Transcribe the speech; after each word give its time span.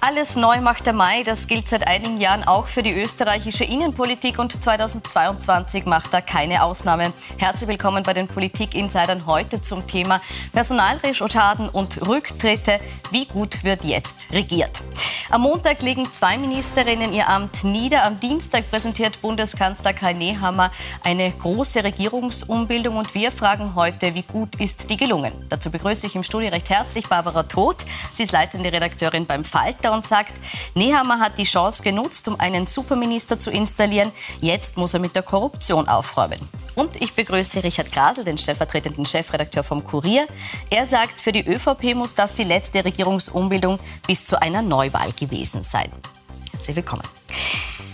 Alles 0.00 0.36
neu 0.36 0.60
macht 0.60 0.86
der 0.86 0.92
Mai. 0.92 1.24
Das 1.24 1.48
gilt 1.48 1.66
seit 1.66 1.88
einigen 1.88 2.18
Jahren 2.18 2.44
auch 2.44 2.68
für 2.68 2.84
die 2.84 2.92
österreichische 2.92 3.64
Innenpolitik 3.64 4.38
und 4.38 4.62
2022 4.62 5.86
macht 5.86 6.14
da 6.14 6.20
keine 6.20 6.62
Ausnahme. 6.62 7.12
Herzlich 7.36 7.68
willkommen 7.68 8.04
bei 8.04 8.14
den 8.14 8.28
Politik-Insidern 8.28 9.26
heute 9.26 9.60
zum 9.60 9.88
Thema 9.88 10.20
Personalrecherchaden 10.52 11.68
und 11.68 12.06
Rücktritte. 12.06 12.78
Wie 13.10 13.26
gut 13.26 13.64
wird 13.64 13.82
jetzt 13.82 14.32
regiert? 14.32 14.82
Am 15.30 15.42
Montag 15.42 15.82
legen 15.82 16.10
zwei 16.12 16.38
Ministerinnen 16.38 17.12
ihr 17.12 17.28
Amt 17.28 17.64
nieder. 17.64 18.04
Am 18.04 18.18
Dienstag 18.20 18.70
präsentiert 18.70 19.20
Bundeskanzler 19.20 19.92
Kai 19.92 20.12
Nehammer 20.12 20.70
eine 21.02 21.30
große 21.30 21.82
Regierungsumbildung 21.82 22.96
und 22.96 23.14
wir 23.14 23.32
fragen 23.32 23.74
heute, 23.74 24.14
wie 24.14 24.22
gut 24.22 24.56
ist 24.60 24.88
die 24.88 24.96
gelungen? 24.96 25.32
Dazu 25.48 25.70
begrüße 25.70 26.06
ich 26.06 26.14
im 26.14 26.22
Studio 26.22 26.50
recht 26.50 26.70
herzlich 26.70 27.08
Barbara 27.08 27.42
Todt. 27.42 27.84
Sie 28.12 28.22
ist 28.22 28.32
leitende 28.32 28.72
Redakteurin 28.72 29.26
beim 29.26 29.44
Falter 29.44 29.87
weiter 29.88 29.92
und 29.92 30.06
sagt, 30.06 30.34
Nehammer 30.74 31.20
hat 31.20 31.38
die 31.38 31.44
Chance 31.44 31.82
genutzt, 31.82 32.28
um 32.28 32.38
einen 32.38 32.66
Superminister 32.66 33.38
zu 33.38 33.50
installieren. 33.50 34.12
Jetzt 34.40 34.76
muss 34.76 34.94
er 34.94 35.00
mit 35.00 35.16
der 35.16 35.22
Korruption 35.22 35.88
aufräumen. 35.88 36.48
Und 36.74 37.00
ich 37.00 37.14
begrüße 37.14 37.64
Richard 37.64 37.90
Grasel, 37.90 38.24
den 38.24 38.38
stellvertretenden 38.38 39.04
Chefredakteur 39.04 39.64
vom 39.64 39.84
Kurier. 39.84 40.26
Er 40.70 40.86
sagt, 40.86 41.20
für 41.20 41.32
die 41.32 41.46
ÖVP 41.46 41.94
muss 41.94 42.14
das 42.14 42.34
die 42.34 42.44
letzte 42.44 42.84
Regierungsumbildung 42.84 43.78
bis 44.06 44.26
zu 44.26 44.40
einer 44.40 44.62
Neuwahl 44.62 45.12
gewesen 45.12 45.62
sein. 45.62 45.90
Herzlich 46.52 46.76
willkommen. 46.76 47.02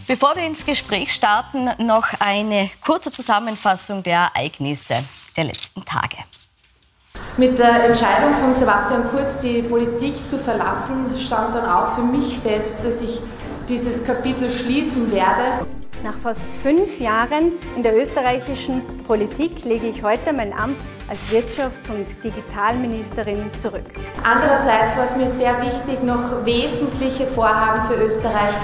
Bevor 0.07 0.37
wir 0.37 0.45
ins 0.45 0.67
Gespräch 0.67 1.15
starten, 1.15 1.71
noch 1.79 2.09
eine 2.21 2.71
kurze 2.83 3.11
Zusammenfassung 3.11 4.03
der 4.03 4.31
Ereignisse 4.35 5.03
der 5.37 5.45
letzten 5.45 5.85
Tage. 5.85 6.17
Mit 7.37 7.59
der 7.59 7.87
Entscheidung 7.87 8.33
von 8.35 8.55
Sebastian 8.55 9.11
Kurz, 9.11 9.41
die 9.41 9.61
Politik 9.63 10.15
zu 10.29 10.39
verlassen, 10.39 11.07
stand 11.19 11.53
dann 11.53 11.69
auch 11.69 11.97
für 11.97 12.03
mich 12.03 12.39
fest, 12.39 12.77
dass 12.85 13.03
ich 13.03 13.23
dieses 13.69 14.05
Kapitel 14.05 14.49
schließen 14.49 15.11
werde. 15.11 15.67
Nach 16.05 16.17
fast 16.17 16.47
fünf 16.63 17.01
Jahren 17.01 17.55
in 17.75 17.83
der 17.83 17.97
österreichischen 17.97 18.83
Politik 19.05 19.65
lege 19.65 19.89
ich 19.89 20.05
heute 20.05 20.33
mein 20.33 20.53
Amt 20.53 20.77
als 21.09 21.29
Wirtschafts- 21.33 21.91
und 21.91 22.07
Digitalministerin 22.23 23.51
zurück. 23.57 23.83
Andererseits 24.23 24.97
war 24.97 25.05
es 25.05 25.17
mir 25.17 25.29
sehr 25.29 25.61
wichtig, 25.61 26.05
noch 26.05 26.47
wesentliche 26.47 27.27
Vorhaben 27.27 27.83
für 27.89 28.01
Österreich 28.01 28.55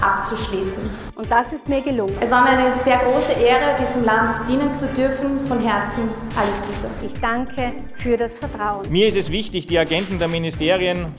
abzuschließen. 0.00 0.88
Und 1.14 1.30
das 1.30 1.52
ist 1.52 1.68
mir 1.68 1.80
gelungen. 1.80 2.16
Es 2.20 2.30
war 2.30 2.42
mir 2.42 2.50
eine 2.50 2.74
sehr 2.84 2.98
große 2.98 3.32
Ehre, 3.32 3.76
diesem 3.80 4.04
Land 4.04 4.48
dienen 4.48 4.74
zu 4.74 4.86
dürfen. 4.88 5.46
Von 5.48 5.60
Herzen 5.60 6.08
alles 6.36 6.56
Gute. 6.62 7.06
Ich 7.06 7.20
danke 7.20 7.72
für 7.94 8.16
das 8.16 8.36
Vertrauen. 8.36 8.90
Mir 8.90 9.08
ist 9.08 9.16
es 9.16 9.30
wichtig, 9.30 9.66
die 9.66 9.78
Agenten 9.78 10.18
der 10.18 10.28
Ministerien 10.28 11.12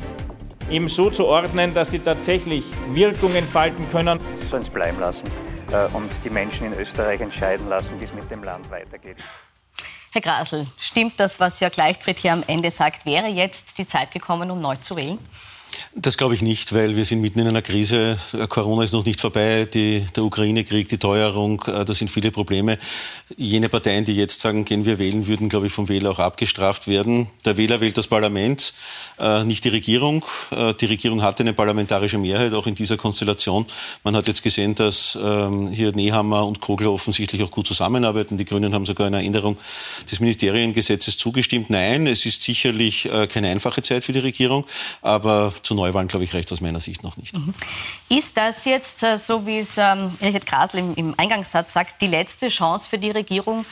eben 0.69 0.87
so 0.87 1.09
zu 1.09 1.25
ordnen, 1.25 1.73
dass 1.73 1.91
sie 1.91 1.99
tatsächlich 1.99 2.65
Wirkung 2.91 3.35
entfalten 3.35 3.87
können. 3.89 4.19
Sollen 4.47 4.61
es 4.61 4.69
bleiben 4.69 4.99
lassen 4.99 5.29
äh, 5.71 5.87
und 5.95 6.23
die 6.23 6.29
Menschen 6.29 6.67
in 6.67 6.79
Österreich 6.79 7.21
entscheiden 7.21 7.67
lassen, 7.69 7.99
wie 7.99 8.03
es 8.05 8.13
mit 8.13 8.29
dem 8.29 8.43
Land 8.43 8.69
weitergeht. 8.71 9.17
Herr 10.13 10.21
Grasel, 10.21 10.65
stimmt 10.79 11.19
das, 11.19 11.39
was 11.39 11.59
Jörg 11.59 11.75
Leichtfried 11.75 12.17
hier 12.17 12.33
am 12.33 12.43
Ende 12.47 12.71
sagt? 12.71 13.05
Wäre 13.05 13.27
jetzt 13.27 13.77
die 13.77 13.85
Zeit 13.85 14.11
gekommen, 14.11 14.49
um 14.49 14.59
neu 14.59 14.75
zu 14.77 14.95
wählen? 14.95 15.19
Das 15.95 16.17
glaube 16.17 16.35
ich 16.35 16.41
nicht, 16.41 16.73
weil 16.73 16.95
wir 16.95 17.05
sind 17.05 17.21
mitten 17.21 17.39
in 17.39 17.47
einer 17.47 17.61
Krise. 17.61 18.17
Corona 18.47 18.83
ist 18.83 18.93
noch 18.93 19.05
nicht 19.05 19.19
vorbei, 19.19 19.65
die, 19.65 20.05
der 20.15 20.23
Ukraine-Krieg, 20.23 20.87
die 20.87 20.97
Teuerung, 20.97 21.61
äh, 21.67 21.83
da 21.83 21.93
sind 21.93 22.09
viele 22.09 22.31
Probleme. 22.31 22.77
Jene 23.37 23.69
Parteien, 23.69 24.05
die 24.05 24.13
jetzt 24.13 24.41
sagen, 24.41 24.65
gehen 24.65 24.85
wir 24.85 24.99
wählen, 24.99 25.27
würden, 25.27 25.49
glaube 25.49 25.67
ich, 25.67 25.73
vom 25.73 25.89
Wähler 25.89 26.11
auch 26.11 26.19
abgestraft 26.19 26.87
werden. 26.87 27.27
Der 27.45 27.57
Wähler 27.57 27.81
wählt 27.81 27.97
das 27.97 28.07
Parlament, 28.07 28.73
äh, 29.19 29.43
nicht 29.43 29.65
die 29.65 29.69
Regierung. 29.69 30.25
Äh, 30.51 30.73
die 30.75 30.85
Regierung 30.85 31.21
hatte 31.21 31.43
eine 31.43 31.53
parlamentarische 31.53 32.17
Mehrheit, 32.17 32.53
auch 32.53 32.67
in 32.67 32.75
dieser 32.75 32.97
Konstellation. 32.97 33.65
Man 34.03 34.15
hat 34.15 34.27
jetzt 34.27 34.43
gesehen, 34.43 34.75
dass 34.75 35.17
ähm, 35.21 35.69
hier 35.69 35.91
Nehammer 35.91 36.45
und 36.45 36.61
Kogler 36.61 36.91
offensichtlich 36.91 37.43
auch 37.43 37.51
gut 37.51 37.67
zusammenarbeiten. 37.67 38.37
Die 38.37 38.45
Grünen 38.45 38.73
haben 38.73 38.85
sogar 38.85 39.07
einer 39.07 39.21
Änderung 39.21 39.57
des 40.09 40.19
Ministeriengesetzes 40.19 41.17
zugestimmt. 41.17 41.69
Nein, 41.69 42.07
es 42.07 42.25
ist 42.25 42.43
sicherlich 42.43 43.09
keine 43.29 43.49
einfache 43.49 43.81
Zeit 43.81 44.03
für 44.03 44.13
die 44.13 44.19
Regierung, 44.19 44.65
aber 45.01 45.51
zu 45.69 45.75
Neuwahlen, 45.75 46.07
glaube 46.07 46.23
ich, 46.23 46.33
reicht 46.33 46.51
aus 46.51 46.61
meiner 46.61 46.79
Sicht 46.79 47.03
noch 47.03 47.15
nicht. 47.17 47.37
Mhm. 47.37 47.53
Ist 48.09 48.35
das 48.37 48.65
jetzt, 48.65 49.03
äh, 49.03 49.19
so 49.19 49.45
wie 49.45 49.59
es 49.59 49.77
ähm, 49.77 50.11
Richard 50.19 50.47
Grasl 50.47 50.79
im, 50.95 51.13
Eingangssatz 51.15 51.73
sagt, 51.73 52.01
die 52.01 52.07
letzte 52.07 52.49
Chance 52.49 52.89
für 52.89 52.97
die 52.97 53.11
Regierung, 53.11 53.65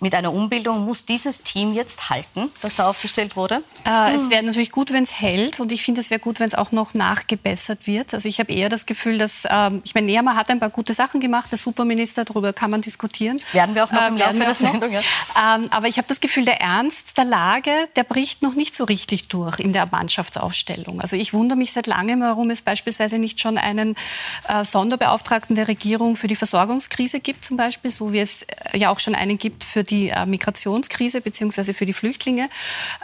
mit 0.00 0.14
einer 0.14 0.32
Umbildung 0.32 0.84
muss 0.84 1.06
dieses 1.06 1.42
Team 1.42 1.72
jetzt 1.72 2.10
halten, 2.10 2.50
das 2.60 2.76
da 2.76 2.86
aufgestellt 2.88 3.36
wurde? 3.36 3.62
Äh, 3.84 4.14
Es 4.14 4.28
wäre 4.30 4.42
natürlich 4.42 4.70
gut, 4.70 4.92
wenn 4.92 5.04
es 5.04 5.20
hält 5.20 5.58
und 5.60 5.72
ich 5.72 5.82
finde, 5.82 6.00
es 6.00 6.10
wäre 6.10 6.20
gut, 6.20 6.38
wenn 6.38 6.46
es 6.46 6.54
auch 6.54 6.72
noch 6.72 6.92
nachgebessert 6.94 7.86
wird. 7.86 8.12
Also 8.12 8.28
ich 8.28 8.38
habe 8.38 8.52
eher 8.52 8.68
das 8.68 8.86
Gefühl, 8.86 9.18
dass, 9.18 9.44
ähm, 9.48 9.80
ich 9.84 9.94
meine, 9.94 10.06
Nehammer 10.06 10.36
hat 10.36 10.50
ein 10.50 10.60
paar 10.60 10.70
gute 10.70 10.92
Sachen 10.92 11.20
gemacht, 11.20 11.50
der 11.50 11.58
Superminister, 11.58 12.24
darüber 12.24 12.52
kann 12.52 12.70
man 12.70 12.82
diskutieren. 12.82 13.40
Werden 13.52 13.74
wir 13.74 13.84
auch 13.84 13.90
noch 13.90 14.02
ähm, 14.02 14.14
im 14.14 14.16
Laufe 14.18 14.38
der 14.38 14.54
Sendung. 14.54 14.92
Ja. 14.92 15.00
Ähm, 15.54 15.68
aber 15.70 15.88
ich 15.88 15.96
habe 15.98 16.08
das 16.08 16.20
Gefühl, 16.20 16.44
der 16.44 16.60
Ernst 16.60 17.16
der 17.16 17.24
Lage, 17.24 17.70
der 17.96 18.04
bricht 18.04 18.42
noch 18.42 18.54
nicht 18.54 18.74
so 18.74 18.84
richtig 18.84 19.28
durch 19.28 19.58
in 19.58 19.72
der 19.72 19.86
Mannschaftsaufstellung. 19.86 21.00
Also 21.00 21.16
ich 21.16 21.32
wundere 21.32 21.56
mich 21.56 21.72
seit 21.72 21.86
langem, 21.86 22.20
warum 22.20 22.50
es 22.50 22.62
beispielsweise 22.62 23.18
nicht 23.18 23.40
schon 23.40 23.56
einen 23.56 23.96
äh, 24.48 24.64
Sonderbeauftragten 24.64 25.56
der 25.56 25.68
Regierung 25.68 26.16
für 26.16 26.28
die 26.28 26.36
Versorgungskrise 26.36 27.20
gibt, 27.20 27.44
zum 27.44 27.56
Beispiel, 27.56 27.90
so 27.90 28.12
wie 28.12 28.20
es 28.20 28.42
äh, 28.42 28.78
ja 28.78 28.90
auch 28.90 29.00
schon 29.00 29.14
einen 29.14 29.38
gibt 29.38 29.64
für 29.64 29.75
die 29.82 30.10
äh, 30.10 30.26
Migrationskrise 30.26 31.20
bzw. 31.20 31.72
für 31.72 31.86
die 31.86 31.92
Flüchtlinge. 31.92 32.48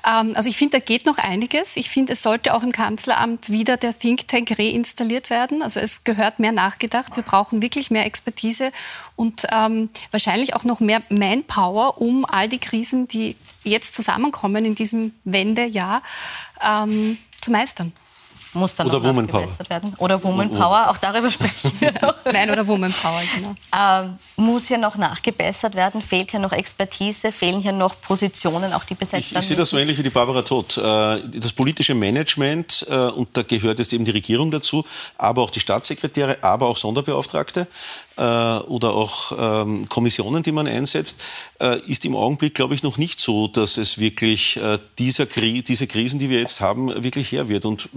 Ähm, 0.06 0.32
also 0.34 0.48
ich 0.48 0.56
finde, 0.56 0.78
da 0.78 0.84
geht 0.84 1.06
noch 1.06 1.18
einiges. 1.18 1.76
Ich 1.76 1.90
finde, 1.90 2.14
es 2.14 2.22
sollte 2.22 2.54
auch 2.54 2.62
im 2.62 2.72
Kanzleramt 2.72 3.50
wieder 3.50 3.76
der 3.76 3.98
Think 3.98 4.28
Tank 4.28 4.58
reinstalliert 4.58 5.30
werden. 5.30 5.62
Also 5.62 5.80
es 5.80 6.04
gehört 6.04 6.38
mehr 6.38 6.52
nachgedacht. 6.52 7.16
Wir 7.16 7.22
brauchen 7.22 7.62
wirklich 7.62 7.90
mehr 7.90 8.06
Expertise 8.06 8.72
und 9.16 9.46
ähm, 9.52 9.90
wahrscheinlich 10.10 10.54
auch 10.54 10.64
noch 10.64 10.80
mehr 10.80 11.02
Manpower, 11.08 12.00
um 12.00 12.24
all 12.24 12.48
die 12.48 12.58
Krisen, 12.58 13.08
die 13.08 13.36
jetzt 13.64 13.94
zusammenkommen 13.94 14.64
in 14.64 14.74
diesem 14.74 15.12
Wendejahr, 15.24 16.02
ähm, 16.64 17.18
zu 17.40 17.50
meistern 17.50 17.92
muss 18.54 18.74
dann 18.74 18.86
oder 18.86 19.02
Woman 19.02 19.26
Power. 19.26 19.46
werden. 19.68 19.94
Oder 19.98 20.22
Woman 20.22 20.50
Power, 20.50 20.90
auch 20.90 20.98
darüber 20.98 21.30
sprechen 21.30 21.72
wir 21.78 21.92
noch. 21.92 22.14
Nein, 22.32 22.50
oder 22.50 22.66
Woman 22.66 22.92
Power, 22.92 23.22
genau. 23.34 23.54
Ähm, 23.74 24.18
muss 24.36 24.68
hier 24.68 24.78
noch 24.78 24.96
nachgebessert 24.96 25.74
werden? 25.74 26.02
Fehlt 26.02 26.30
hier 26.30 26.40
noch 26.40 26.52
Expertise? 26.52 27.32
Fehlen 27.32 27.60
hier 27.60 27.72
noch 27.72 28.00
Positionen, 28.00 28.72
auch 28.72 28.84
die 28.84 28.94
besetzt 28.94 29.12
werden? 29.12 29.24
Ich, 29.24 29.36
ich 29.36 29.46
sehe 29.46 29.56
das 29.56 29.70
so 29.70 29.78
ähnlich 29.78 29.98
wie 29.98 30.02
die 30.02 30.10
Barbara 30.10 30.42
Todt. 30.42 30.76
Äh, 30.76 30.82
das 30.82 31.52
politische 31.52 31.94
Management, 31.94 32.86
äh, 32.88 32.94
und 32.94 33.36
da 33.36 33.42
gehört 33.42 33.78
jetzt 33.78 33.92
eben 33.92 34.04
die 34.04 34.10
Regierung 34.10 34.50
dazu, 34.50 34.84
aber 35.16 35.42
auch 35.42 35.50
die 35.50 35.60
Staatssekretäre, 35.60 36.38
aber 36.42 36.68
auch 36.68 36.76
Sonderbeauftragte, 36.76 37.66
äh, 38.16 38.22
oder 38.22 38.92
auch 38.92 39.32
ähm, 39.38 39.88
Kommissionen, 39.88 40.42
die 40.42 40.52
man 40.52 40.66
einsetzt, 40.66 41.20
äh, 41.60 41.80
ist 41.86 42.04
im 42.04 42.14
Augenblick, 42.14 42.54
glaube 42.54 42.74
ich, 42.74 42.82
noch 42.82 42.98
nicht 42.98 43.20
so, 43.20 43.48
dass 43.48 43.76
es 43.76 43.98
wirklich 43.98 44.56
äh, 44.58 44.78
dieser 44.98 45.26
Kri 45.26 45.62
diese 45.62 45.86
Krisen, 45.86 46.18
die 46.18 46.28
wir 46.28 46.40
jetzt 46.40 46.60
haben, 46.60 47.02
wirklich 47.02 47.32
her 47.32 47.48
wird. 47.48 47.64
Und 47.64 47.88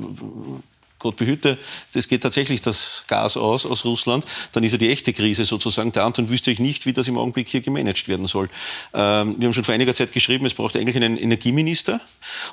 Gott 1.05 1.17
behüte, 1.17 1.59
es 1.93 2.07
geht 2.07 2.23
tatsächlich 2.23 2.61
das 2.61 3.03
Gas 3.07 3.37
aus 3.37 3.65
aus 3.65 3.85
Russland, 3.85 4.25
dann 4.53 4.63
ist 4.63 4.71
ja 4.71 4.77
die 4.77 4.89
echte 4.89 5.13
Krise 5.13 5.45
sozusagen 5.45 5.91
da 5.91 6.07
und 6.07 6.17
dann 6.17 6.29
wüsste 6.29 6.49
ich 6.49 6.59
nicht, 6.59 6.85
wie 6.85 6.93
das 6.93 7.07
im 7.07 7.17
Augenblick 7.17 7.47
hier 7.49 7.61
gemanagt 7.61 8.07
werden 8.07 8.25
soll. 8.25 8.49
Ähm, 8.93 9.35
wir 9.37 9.45
haben 9.45 9.53
schon 9.53 9.65
vor 9.65 9.75
einiger 9.75 9.93
Zeit 9.93 10.13
geschrieben, 10.13 10.45
es 10.45 10.53
braucht 10.53 10.75
eigentlich 10.75 10.95
einen 10.95 11.17
Energieminister 11.17 11.99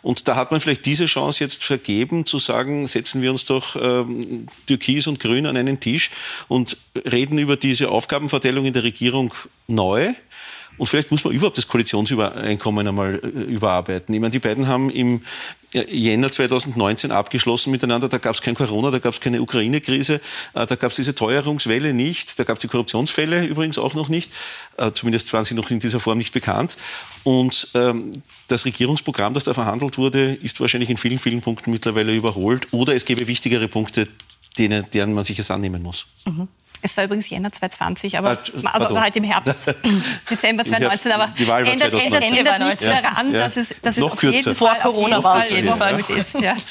und 0.03 0.29
da 0.29 0.37
hat 0.37 0.51
man 0.51 0.61
vielleicht 0.61 0.85
diese 0.85 1.07
Chance 1.07 1.43
jetzt 1.43 1.65
vergeben, 1.65 2.27
zu 2.27 2.39
sagen, 2.39 2.87
setzen 2.87 3.23
wir 3.23 3.31
uns 3.31 3.45
doch 3.45 3.77
ähm, 3.77 4.49
Türkis 4.67 5.07
und 5.07 5.21
Grün 5.21 5.47
an 5.47 5.57
einen 5.57 5.81
Tisch 5.81 6.11
und 6.49 6.77
reden 7.11 7.39
über 7.39 7.57
diese 7.57 7.91
Aufgabenverteilung 7.91 8.67
in 8.67 8.73
der 8.73 8.83
Regierung 8.83 9.33
neu 9.67 10.13
und 10.79 10.87
vielleicht 10.87 11.11
muss 11.11 11.25
man 11.25 11.33
überhaupt 11.33 11.59
das 11.59 11.69
Koalitionsübereinkommen 11.69 12.89
einmal 12.89 13.17
äh, 13.17 13.27
überarbeiten. 13.27 14.15
Ich 14.15 14.21
meine, 14.21 14.31
die 14.31 14.39
beiden 14.39 14.67
haben 14.67 14.91
im 14.91 15.23
äh, 15.75 15.85
Jänner 15.95 16.31
2019 16.31 17.11
abgeschlossen 17.11 17.71
miteinander. 17.71 18.09
Da 18.09 18.19
gab 18.19 18.35
es 18.35 18.41
kein 18.41 18.55
Corona, 18.55 18.91
da 18.91 18.99
gab 18.99 19.15
es 19.15 19.21
keine 19.21 19.43
Ukraine-Krise, 19.43 20.21
äh, 20.55 20.67
da 20.67 20.77
gab 20.77 20.91
es 20.91 20.97
diese 20.97 21.15
Teuerungswelle 21.15 21.93
nicht, 21.93 22.39
da 22.39 22.45
gab 22.45 22.57
es 22.57 22.63
die 22.63 22.69
Korruptionsfälle 22.69 23.45
übrigens 23.45 23.79
auch 23.79 23.95
noch 23.95 24.09
nicht. 24.09 24.33
Zumindest 24.95 25.33
waren 25.35 25.45
sie 25.45 25.55
noch 25.55 25.71
in 25.71 25.81
dieser 25.81 26.01
Form 26.01 26.19
nicht 26.19 26.33
bekannt. 26.33 26.79
Und 27.25 27.69
ähm, 27.75 28.11
das 28.49 28.65
Regierungsprogramm, 28.65 29.35
das 29.35 29.45
da 29.45 29.55
verhandelt 29.55 29.99
wurde, 29.99 30.35
ist 30.35 30.61
wahrscheinlich 30.61 30.91
in 30.91 30.97
vielen, 30.97 31.19
vielen 31.19 31.43
Punkten 31.43 31.71
mittlerweile 31.71 32.15
überholt. 32.15 32.73
Oder 32.73 32.95
es 32.95 33.05
gäbe 33.05 33.27
wichtigere 33.27 33.69
Punkte, 33.69 34.09
denen, 34.59 34.87
deren 34.93 35.13
man 35.13 35.25
sich 35.25 35.39
es 35.39 35.51
annehmen 35.51 35.83
muss. 35.83 36.07
Mhm. 36.25 36.49
Es 36.83 36.97
war 36.97 37.05
übrigens 37.05 37.31
Jänner 37.31 37.53
2020, 37.53 38.19
aber 38.19 38.39
also 38.65 39.01
halt 39.01 39.15
im 39.17 39.25
Herbst, 39.25 39.55
Dezember 40.31 40.65
2019, 40.65 41.13
aber 41.13 41.29
die 41.39 41.47
Wahl 41.47 41.65
war 41.65 41.73
ändert, 41.73 41.95
ändert, 41.95 42.25
ändert 42.25 42.59
nichts 42.59 42.85
daran, 42.85 43.33
ja. 43.33 43.41
dass 43.41 43.57
es, 43.57 43.77
dass 43.81 43.97
es 43.97 44.01
Noch 44.01 44.15
auf 44.15 44.23
jeden 44.23 44.43
Fall 44.43 44.55
vor 44.55 44.75
Corona 44.75 45.23
war 45.23 45.43
auf 45.43 45.51
jeden 45.51 45.75
Fall 45.75 45.97
mit 45.97 46.11
ist. 46.11 46.41
Ja. 46.41 46.57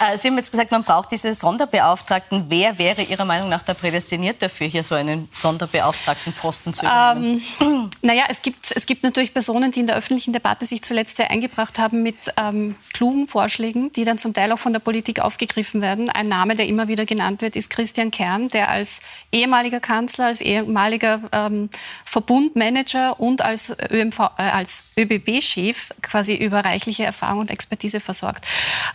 Äh, 0.00 0.18
Sie 0.18 0.28
haben 0.28 0.36
jetzt 0.36 0.50
gesagt, 0.50 0.70
man 0.70 0.82
braucht 0.82 1.12
diese 1.12 1.32
Sonderbeauftragten. 1.34 2.46
Wer 2.48 2.78
wäre 2.78 3.02
Ihrer 3.02 3.24
Meinung 3.24 3.48
nach 3.48 3.62
der 3.62 3.74
prädestiniert 3.74 4.42
dafür, 4.42 4.66
hier 4.66 4.84
so 4.84 4.94
einen 4.94 5.28
Sonderbeauftragtenposten 5.32 6.74
zu 6.74 6.84
übernehmen? 6.84 7.42
Ähm, 7.60 7.90
naja, 8.02 8.24
es 8.28 8.42
gibt, 8.42 8.72
es 8.74 8.86
gibt 8.86 9.02
natürlich 9.02 9.32
Personen, 9.32 9.72
die 9.72 9.80
in 9.80 9.86
der 9.86 9.96
öffentlichen 9.96 10.32
Debatte 10.32 10.66
sich 10.66 10.82
zuletzt 10.82 11.16
sehr 11.16 11.30
eingebracht 11.30 11.78
haben 11.78 12.02
mit 12.02 12.16
ähm, 12.36 12.76
klugen 12.92 13.28
Vorschlägen, 13.28 13.92
die 13.92 14.04
dann 14.04 14.18
zum 14.18 14.34
Teil 14.34 14.52
auch 14.52 14.58
von 14.58 14.72
der 14.72 14.80
Politik 14.80 15.20
aufgegriffen 15.20 15.80
werden. 15.80 16.10
Ein 16.10 16.28
Name, 16.28 16.56
der 16.56 16.66
immer 16.66 16.88
wieder 16.88 17.04
genannt 17.04 17.42
wird, 17.42 17.56
ist 17.56 17.70
Christian 17.70 18.10
Kern, 18.10 18.48
der 18.48 18.70
als 18.70 18.97
ehemaliger 19.32 19.80
Kanzler, 19.80 20.26
als 20.26 20.40
ehemaliger 20.40 21.20
ähm, 21.32 21.70
Verbundmanager 22.04 23.18
und 23.20 23.42
als, 23.42 23.70
äh, 23.70 24.10
als 24.36 24.84
ÖBB-Chef 24.98 25.90
quasi 26.02 26.34
über 26.34 26.64
reichliche 26.64 27.04
Erfahrung 27.04 27.40
und 27.40 27.50
Expertise 27.50 28.00
versorgt. 28.00 28.44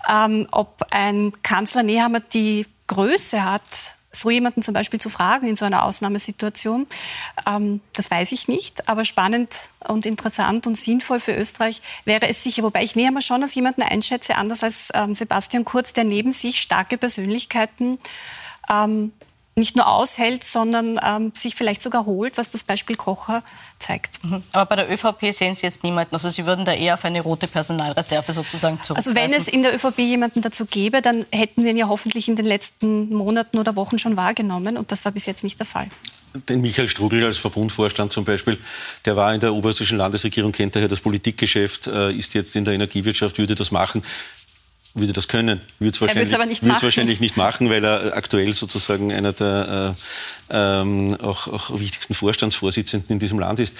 Ähm, 0.09 0.47
ob 0.51 0.85
ein 0.91 1.31
Kanzler 1.44 1.83
Nehammer 1.83 2.19
die 2.19 2.65
Größe 2.88 3.44
hat, 3.44 3.63
so 4.15 4.29
jemanden 4.29 4.61
zum 4.61 4.73
Beispiel 4.73 5.01
zu 5.01 5.09
fragen 5.09 5.47
in 5.47 5.55
so 5.55 5.65
einer 5.65 5.83
Ausnahmesituation, 5.83 6.88
ähm, 7.50 7.81
das 7.94 8.11
weiß 8.11 8.31
ich 8.31 8.47
nicht. 8.47 8.88
Aber 8.88 9.03
spannend 9.03 9.53
und 9.88 10.05
interessant 10.05 10.67
und 10.67 10.75
sinnvoll 10.75 11.19
für 11.19 11.35
Österreich 11.35 11.81
wäre 12.05 12.27
es 12.29 12.44
sicher. 12.44 12.63
Wobei 12.63 12.83
ich 12.83 12.95
näher 12.95 13.11
schon 13.21 13.41
als 13.41 13.55
jemanden 13.55 13.81
einschätze, 13.81 14.35
anders 14.35 14.63
als 14.63 14.89
ähm, 14.94 15.15
Sebastian 15.15 15.65
Kurz, 15.65 15.94
der 15.94 16.03
neben 16.03 16.31
sich 16.31 16.61
starke 16.61 16.97
Persönlichkeiten 16.97 17.97
ähm, 18.69 19.11
nicht 19.55 19.75
nur 19.75 19.88
aushält, 19.88 20.44
sondern 20.44 21.00
ähm, 21.03 21.31
sich 21.35 21.55
vielleicht 21.55 21.81
sogar 21.81 22.05
holt, 22.05 22.38
was 22.38 22.50
das 22.50 22.63
Beispiel 22.63 22.95
Kocher 22.95 23.44
zeigt. 23.77 24.23
Mhm. 24.23 24.41
Aber 24.51 24.65
bei 24.65 24.75
der 24.75 24.91
ÖVP 24.91 25.31
sehen 25.31 25.53
Sie 25.55 25.65
jetzt 25.65 25.83
niemanden. 25.83 26.15
Also 26.15 26.29
Sie 26.29 26.45
würden 26.45 26.65
da 26.65 26.73
eher 26.73 26.95
auf 26.95 27.05
eine 27.05 27.21
rote 27.21 27.47
Personalreserve 27.47 28.33
sozusagen 28.33 28.81
zurückgreifen. 28.81 28.97
Also 28.97 29.15
wenn 29.15 29.39
es 29.39 29.47
in 29.47 29.61
der 29.61 29.75
ÖVP 29.75 30.00
jemanden 30.00 30.41
dazu 30.41 30.65
gäbe, 30.65 31.01
dann 31.01 31.25
hätten 31.31 31.63
wir 31.63 31.71
ihn 31.71 31.77
ja 31.77 31.88
hoffentlich 31.88 32.27
in 32.27 32.35
den 32.35 32.45
letzten 32.45 33.09
Monaten 33.09 33.59
oder 33.59 33.75
Wochen 33.75 34.00
schon 34.00 34.17
wahrgenommen. 34.17 34.75
Und 34.75 34.91
das 34.91 35.05
war 35.05 35.11
bis 35.11 35.27
jetzt 35.27 35.44
nicht 35.44 35.59
der 35.59 35.67
Fall. 35.67 35.89
Den 36.50 36.61
Michael 36.61 36.88
Strugel 36.88 37.23
als 37.23 37.38
Verbundvorstand 37.38 38.11
zum 38.11 38.25
Beispiel, 38.25 38.57
der 39.05 39.15
war 39.15 39.35
in 39.35 39.39
der 39.39 39.53
oberösterreichischen 39.53 40.00
Landesregierung, 40.00 40.51
kennt 40.51 40.75
daher 40.75 40.88
das 40.88 41.00
Politikgeschäft, 41.00 41.85
äh, 41.85 42.11
ist 42.11 42.33
jetzt 42.33 42.55
in 42.55 42.65
der 42.65 42.73
Energiewirtschaft, 42.73 43.38
würde 43.38 43.53
das 43.53 43.69
machen 43.69 44.01
würde 44.94 45.13
das 45.13 45.28
können, 45.28 45.62
würde 45.80 45.95
es 45.95 46.01
wahrscheinlich, 46.01 46.36
aber 46.36 46.45
nicht 46.45 46.63
wahrscheinlich 46.63 47.19
nicht 47.19 47.36
machen, 47.36 47.69
weil 47.69 47.84
er 47.84 48.16
aktuell 48.16 48.54
sozusagen 48.54 49.12
einer 49.12 49.34
der 49.34 49.95
äh, 50.50 50.81
ähm, 50.81 51.18
auch, 51.19 51.48
auch 51.48 51.80
wichtigsten 51.80 52.13
Vorstandsvorsitzenden 52.13 53.13
in 53.13 53.19
diesem 53.19 53.40
Land 53.40 53.60
ist. 53.60 53.75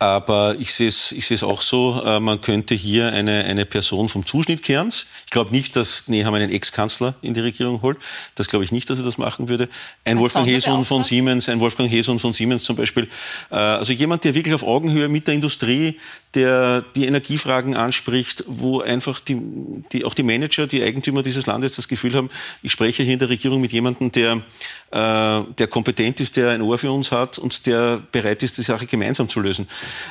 Aber 0.00 0.56
ich 0.58 0.74
sehe 0.74 0.88
es 0.88 1.12
ich 1.12 1.26
sehe 1.26 1.36
es 1.36 1.44
auch 1.44 1.62
so, 1.62 2.02
äh, 2.04 2.18
man 2.18 2.40
könnte 2.40 2.74
hier 2.74 3.12
eine, 3.12 3.44
eine 3.44 3.64
Person 3.64 4.08
vom 4.08 4.26
Zuschnitt 4.26 4.62
Kerns, 4.62 5.06
ich 5.24 5.30
glaube 5.30 5.52
nicht, 5.52 5.76
dass 5.76 6.08
Nehammer 6.08 6.38
einen 6.38 6.50
Ex-Kanzler 6.50 7.14
in 7.22 7.32
die 7.32 7.40
Regierung 7.40 7.80
holt, 7.80 7.98
das 8.34 8.48
glaube 8.48 8.64
ich 8.64 8.72
nicht, 8.72 8.90
dass 8.90 8.98
er 8.98 9.04
das 9.04 9.18
machen 9.18 9.48
würde. 9.48 9.68
Ein 10.04 10.18
Wolfgang 10.18 10.46
Hesun 10.46 10.84
von 10.84 11.04
Siemens, 11.04 11.48
ein 11.48 11.60
Wolfgang 11.60 11.90
Hesun 11.90 12.18
von 12.18 12.32
Siemens 12.32 12.64
zum 12.64 12.74
Beispiel. 12.74 13.08
Äh, 13.50 13.54
also 13.54 13.92
jemand, 13.92 14.24
der 14.24 14.34
wirklich 14.34 14.54
auf 14.54 14.64
Augenhöhe 14.64 15.08
mit 15.08 15.28
der 15.28 15.34
Industrie, 15.34 15.98
der 16.34 16.84
die 16.96 17.06
Energiefragen 17.06 17.76
anspricht, 17.76 18.44
wo 18.48 18.80
einfach 18.80 19.20
die, 19.20 19.40
die, 19.92 20.04
auch 20.04 20.14
die 20.14 20.24
Manager, 20.24 20.66
die 20.66 20.82
Eigentümer 20.82 21.22
dieses 21.22 21.46
Landes 21.46 21.76
das 21.76 21.86
Gefühl 21.86 22.14
haben, 22.14 22.30
ich 22.62 22.72
spreche 22.72 23.04
hier 23.04 23.12
in 23.12 23.20
der 23.20 23.28
Regierung 23.28 23.60
mit 23.60 23.72
jemandem, 23.72 24.10
der, 24.10 24.42
äh, 24.90 25.52
der 25.58 25.66
kompetent 25.68 26.20
ist, 26.20 26.36
der 26.36 26.50
ein 26.50 26.62
Ohr 26.62 26.78
für 26.78 26.90
uns 26.90 27.12
hat 27.12 27.38
und 27.38 27.66
der 27.66 28.02
bereit 28.10 28.42
ist, 28.42 28.58
die 28.58 28.62
Sache 28.62 28.86
gemeinsam 28.86 29.28
zu 29.28 29.38
lösen. 29.38 29.68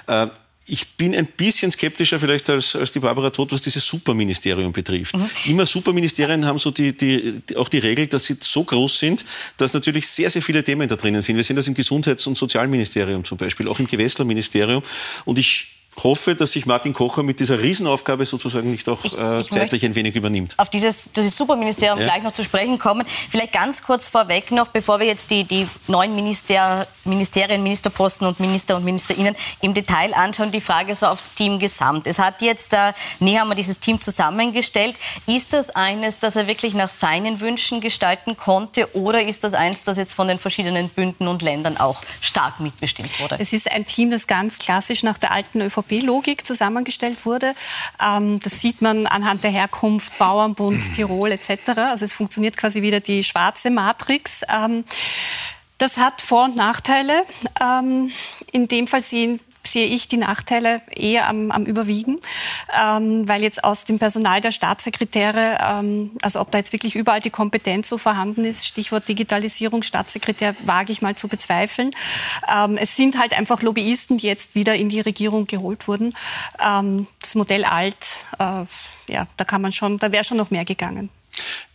Äh, 0.07 0.27
ich 0.65 0.95
bin 0.95 1.13
ein 1.13 1.27
bisschen 1.27 1.71
skeptischer 1.71 2.19
vielleicht 2.19 2.49
als, 2.49 2.75
als 2.75 2.91
die 2.91 2.99
Barbara 2.99 3.29
Todt, 3.29 3.51
was 3.51 3.61
dieses 3.61 3.85
Superministerium 3.85 4.71
betrifft. 4.71 5.15
Mhm. 5.15 5.29
Immer 5.45 5.65
Superministerien 5.65 6.45
haben 6.45 6.57
so 6.57 6.71
die, 6.71 6.95
die, 6.95 7.41
auch 7.57 7.67
die 7.67 7.79
Regel, 7.79 8.07
dass 8.07 8.25
sie 8.25 8.37
so 8.39 8.63
groß 8.63 8.97
sind, 8.99 9.25
dass 9.57 9.73
natürlich 9.73 10.07
sehr, 10.07 10.29
sehr 10.29 10.41
viele 10.41 10.63
Themen 10.63 10.87
da 10.87 10.95
drinnen 10.95 11.21
sind. 11.21 11.35
Wir 11.35 11.43
sehen 11.43 11.57
das 11.57 11.67
im 11.67 11.73
Gesundheits- 11.73 12.25
und 12.27 12.37
Sozialministerium 12.37 13.25
zum 13.25 13.37
Beispiel, 13.37 13.67
auch 13.67 13.79
im 13.79 13.87
Gewässlerministerium. 13.87 14.83
Und 15.25 15.37
ich 15.37 15.67
hoffe, 16.01 16.35
dass 16.35 16.53
sich 16.53 16.65
Martin 16.65 16.93
Kocher 16.93 17.23
mit 17.23 17.39
dieser 17.39 17.61
Riesenaufgabe 17.61 18.25
sozusagen 18.25 18.71
nicht 18.71 18.87
auch 18.89 19.03
ich, 19.03 19.17
äh, 19.17 19.43
zeitlich 19.49 19.85
ein 19.85 19.95
wenig 19.95 20.15
übernimmt. 20.15 20.55
Auf 20.57 20.69
dieses, 20.69 21.11
dieses 21.11 21.37
Superministerium 21.37 21.99
ja. 21.99 22.05
gleich 22.05 22.23
noch 22.23 22.33
zu 22.33 22.43
sprechen 22.43 22.79
kommen. 22.79 23.05
Vielleicht 23.29 23.53
ganz 23.53 23.83
kurz 23.83 24.09
vorweg 24.09 24.51
noch, 24.51 24.67
bevor 24.67 24.99
wir 24.99 25.07
jetzt 25.07 25.29
die, 25.29 25.43
die 25.43 25.67
neuen 25.87 26.15
Minister, 26.15 26.87
Ministerien, 27.03 27.61
Ministerposten 27.63 28.27
und 28.27 28.39
Minister 28.39 28.75
und 28.75 28.85
Ministerinnen 28.85 29.35
im 29.61 29.73
Detail 29.73 30.13
anschauen, 30.13 30.51
die 30.51 30.61
Frage 30.61 30.95
so 30.95 31.05
aufs 31.05 31.33
Team 31.33 31.59
gesamt. 31.59 32.07
Es 32.07 32.19
hat 32.19 32.41
jetzt, 32.41 32.73
äh, 32.73 32.93
näher 33.19 33.41
haben 33.41 33.49
wir 33.49 33.55
dieses 33.55 33.79
Team 33.79 34.01
zusammengestellt. 34.01 34.95
Ist 35.27 35.53
das 35.53 35.69
eines, 35.69 36.19
das 36.19 36.35
er 36.35 36.47
wirklich 36.47 36.73
nach 36.73 36.89
seinen 36.89 37.39
Wünschen 37.39 37.81
gestalten 37.81 38.37
konnte 38.37 38.95
oder 38.95 39.23
ist 39.23 39.43
das 39.43 39.53
eins, 39.53 39.83
das 39.83 39.97
jetzt 39.97 40.13
von 40.13 40.27
den 40.27 40.39
verschiedenen 40.39 40.89
Bünden 40.89 41.27
und 41.27 41.41
Ländern 41.41 41.77
auch 41.77 42.01
stark 42.21 42.59
mitbestimmt 42.59 43.19
wurde? 43.19 43.37
Es 43.39 43.53
ist 43.53 43.71
ein 43.71 43.85
Team, 43.85 44.11
das 44.11 44.27
ganz 44.27 44.59
klassisch 44.59 45.03
nach 45.03 45.17
der 45.17 45.31
alten 45.31 45.61
ÖVP 45.61 45.82
ÖVP-Logik 45.89 46.45
zusammengestellt 46.45 47.25
wurde. 47.25 47.53
Ähm, 48.01 48.39
das 48.39 48.61
sieht 48.61 48.81
man 48.81 49.07
anhand 49.07 49.43
der 49.43 49.51
Herkunft, 49.51 50.17
Bauernbund, 50.17 50.89
mhm. 50.89 50.93
Tirol 50.93 51.31
etc. 51.31 51.69
Also 51.75 52.05
es 52.05 52.13
funktioniert 52.13 52.57
quasi 52.57 52.81
wieder 52.81 52.99
die 52.99 53.23
schwarze 53.23 53.69
Matrix. 53.69 54.43
Ähm, 54.49 54.83
das 55.77 55.97
hat 55.97 56.21
Vor- 56.21 56.45
und 56.45 56.55
Nachteile. 56.55 57.25
Ähm, 57.61 58.11
in 58.51 58.67
dem 58.67 58.87
Fall 58.87 59.01
sehen 59.01 59.39
sehe 59.65 59.87
ich 59.87 60.07
die 60.07 60.17
Nachteile 60.17 60.81
eher 60.91 61.27
am, 61.27 61.51
am 61.51 61.65
Überwiegen, 61.65 62.19
ähm, 62.79 63.27
weil 63.27 63.41
jetzt 63.41 63.63
aus 63.63 63.85
dem 63.85 63.99
Personal 63.99 64.41
der 64.41 64.51
Staatssekretäre, 64.51 65.57
ähm, 65.63 66.11
also 66.21 66.41
ob 66.41 66.51
da 66.51 66.57
jetzt 66.57 66.73
wirklich 66.73 66.95
überall 66.95 67.19
die 67.19 67.29
Kompetenz 67.29 67.89
so 67.89 67.97
vorhanden 67.97 68.45
ist, 68.45 68.67
Stichwort 68.67 69.07
Digitalisierung, 69.07 69.83
Staatssekretär, 69.83 70.55
wage 70.65 70.91
ich 70.91 71.01
mal 71.01 71.15
zu 71.15 71.27
bezweifeln. 71.27 71.91
Ähm, 72.53 72.77
es 72.77 72.95
sind 72.95 73.17
halt 73.17 73.33
einfach 73.37 73.61
Lobbyisten, 73.61 74.17
die 74.17 74.27
jetzt 74.27 74.55
wieder 74.55 74.75
in 74.75 74.89
die 74.89 75.01
Regierung 75.01 75.47
geholt 75.47 75.87
wurden. 75.87 76.13
Ähm, 76.63 77.07
das 77.21 77.35
Modell 77.35 77.63
alt, 77.63 78.17
äh, 78.39 78.65
ja, 79.07 79.27
da 79.37 79.43
kann 79.45 79.61
man 79.61 79.71
schon, 79.71 79.97
da 79.97 80.11
wäre 80.11 80.23
schon 80.23 80.37
noch 80.37 80.51
mehr 80.51 80.65
gegangen. 80.65 81.09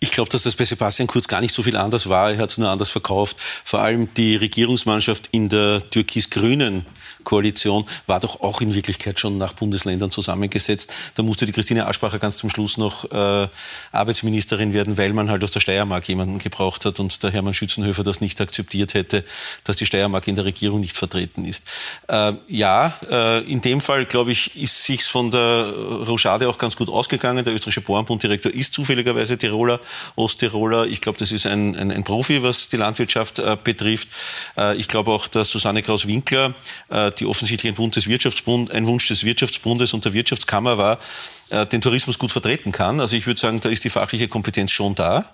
Ich 0.01 0.13
glaube, 0.13 0.31
dass 0.31 0.45
das 0.45 0.55
bei 0.55 0.65
Sebastian 0.65 1.09
Kurz 1.09 1.27
gar 1.27 1.41
nicht 1.41 1.55
so 1.55 1.63
viel 1.63 1.77
anders 1.77 2.09
war. 2.09 2.31
Er 2.31 2.39
hat 2.39 2.51
es 2.51 2.59
nur 2.59 2.69
anders 2.69 2.91
verkauft. 2.91 3.37
Vor 3.65 3.81
allem 3.81 4.13
die 4.15 4.37
Regierungsmannschaft 4.37 5.29
in 5.33 5.49
der 5.49 5.91
türkis-grünen 5.91 6.87
Koalition 7.25 7.85
war 8.07 8.21
doch 8.21 8.41
auch 8.41 8.61
in 8.61 8.75
Wirklichkeit 8.75 9.19
schon 9.19 9.39
nach 9.39 9.53
Bundesländern 9.53 10.11
zusammengesetzt. 10.11 10.93
Da 11.15 11.23
musste 11.23 11.47
die 11.47 11.53
Christine 11.53 11.87
Aschbacher 11.87 12.19
ganz 12.19 12.37
zum 12.37 12.51
Schluss 12.51 12.77
noch 12.77 13.11
äh, 13.11 13.49
Arbeitsministerin 13.93 14.73
werden, 14.73 14.97
weil 14.97 15.13
man 15.13 15.31
halt 15.31 15.45
aus 15.45 15.51
der 15.51 15.61
Steiermark 15.61 16.09
jemanden 16.09 16.39
gebraucht 16.39 16.85
hat 16.85 17.01
und 17.01 17.23
der 17.23 17.31
Hermann 17.31 17.55
Schützenhöfer 17.55 18.03
das 18.03 18.21
nicht 18.21 18.41
akzeptiert 18.41 18.95
hätte, 18.95 19.25
dass 19.65 19.77
die 19.77 19.87
Steiermark 19.87 20.27
in 20.29 20.37
der 20.37 20.45
Regierung 20.45 20.81
nicht 20.81 20.97
vertreten 20.97 21.45
ist. 21.45 21.65
Äh, 22.09 22.33
ja, 22.49 22.99
äh, 23.11 23.43
in 23.45 23.61
dem 23.61 23.81
Fall, 23.81 24.07
glaube 24.07 24.33
ich, 24.33 24.57
ist 24.57 24.85
sich's 24.85 25.07
von 25.07 25.31
der 25.31 25.73
Rochade 26.07 26.49
auch 26.49 26.59
ganz 26.59 26.77
gut 26.77 26.89
ausgegangen. 26.89 27.45
Der 27.45 27.55
österreichische 27.55 27.81
Bauernbunddirektor 27.81 28.53
ist 28.53 28.73
zufälligerweise 28.75 29.37
Tiroler, 29.39 29.81
Osttiroler. 30.17 30.87
Ich 30.87 31.01
glaube, 31.01 31.19
das 31.19 31.33
ist 31.33 31.47
ein, 31.47 31.77
ein, 31.77 31.91
ein, 31.91 32.05
Profi, 32.05 32.43
was 32.43 32.69
die 32.69 32.77
Landwirtschaft 32.77 33.39
äh, 33.39 33.57
betrifft. 33.63 34.09
Äh, 34.57 34.77
ich 34.77 34.89
glaube 34.89 35.11
auch, 35.11 35.29
dass 35.29 35.51
Susanne 35.51 35.83
Kraus-Winkler 35.83 36.55
äh, 36.89 37.08
die 37.11 37.27
offensichtlich 37.27 37.73
ein 37.73 37.79
Wunsch 37.79 37.95
des 37.95 38.07
Wirtschaftsbundes, 38.07 38.75
ein 38.75 38.87
Wunsch 38.87 39.09
des 39.09 39.25
Wirtschaftsbundes 39.25 39.95
und 39.95 40.05
der 40.05 40.13
Wirtschaftskammer 40.13 40.79
war, 40.79 40.99
äh, 41.51 41.67
den 41.67 41.81
Tourismus 41.81 42.19
gut 42.19 42.33
vertreten 42.33 42.73
kann. 42.73 43.01
Also 43.01 43.17
ich 43.17 43.27
würde 43.27 43.41
sagen, 43.41 43.61
da 43.61 43.69
ist 43.69 43.85
die 43.85 43.91
fachliche 43.91 44.29
Kompetenz 44.29 44.73
schon 44.73 44.95
da. 44.95 45.33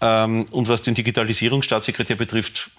Ähm, 0.00 0.46
und 0.50 0.68
was 0.68 0.82
den 0.82 0.94
Digitalisierungsstaatssekretär 0.94 2.16
betrifft, 2.16 2.70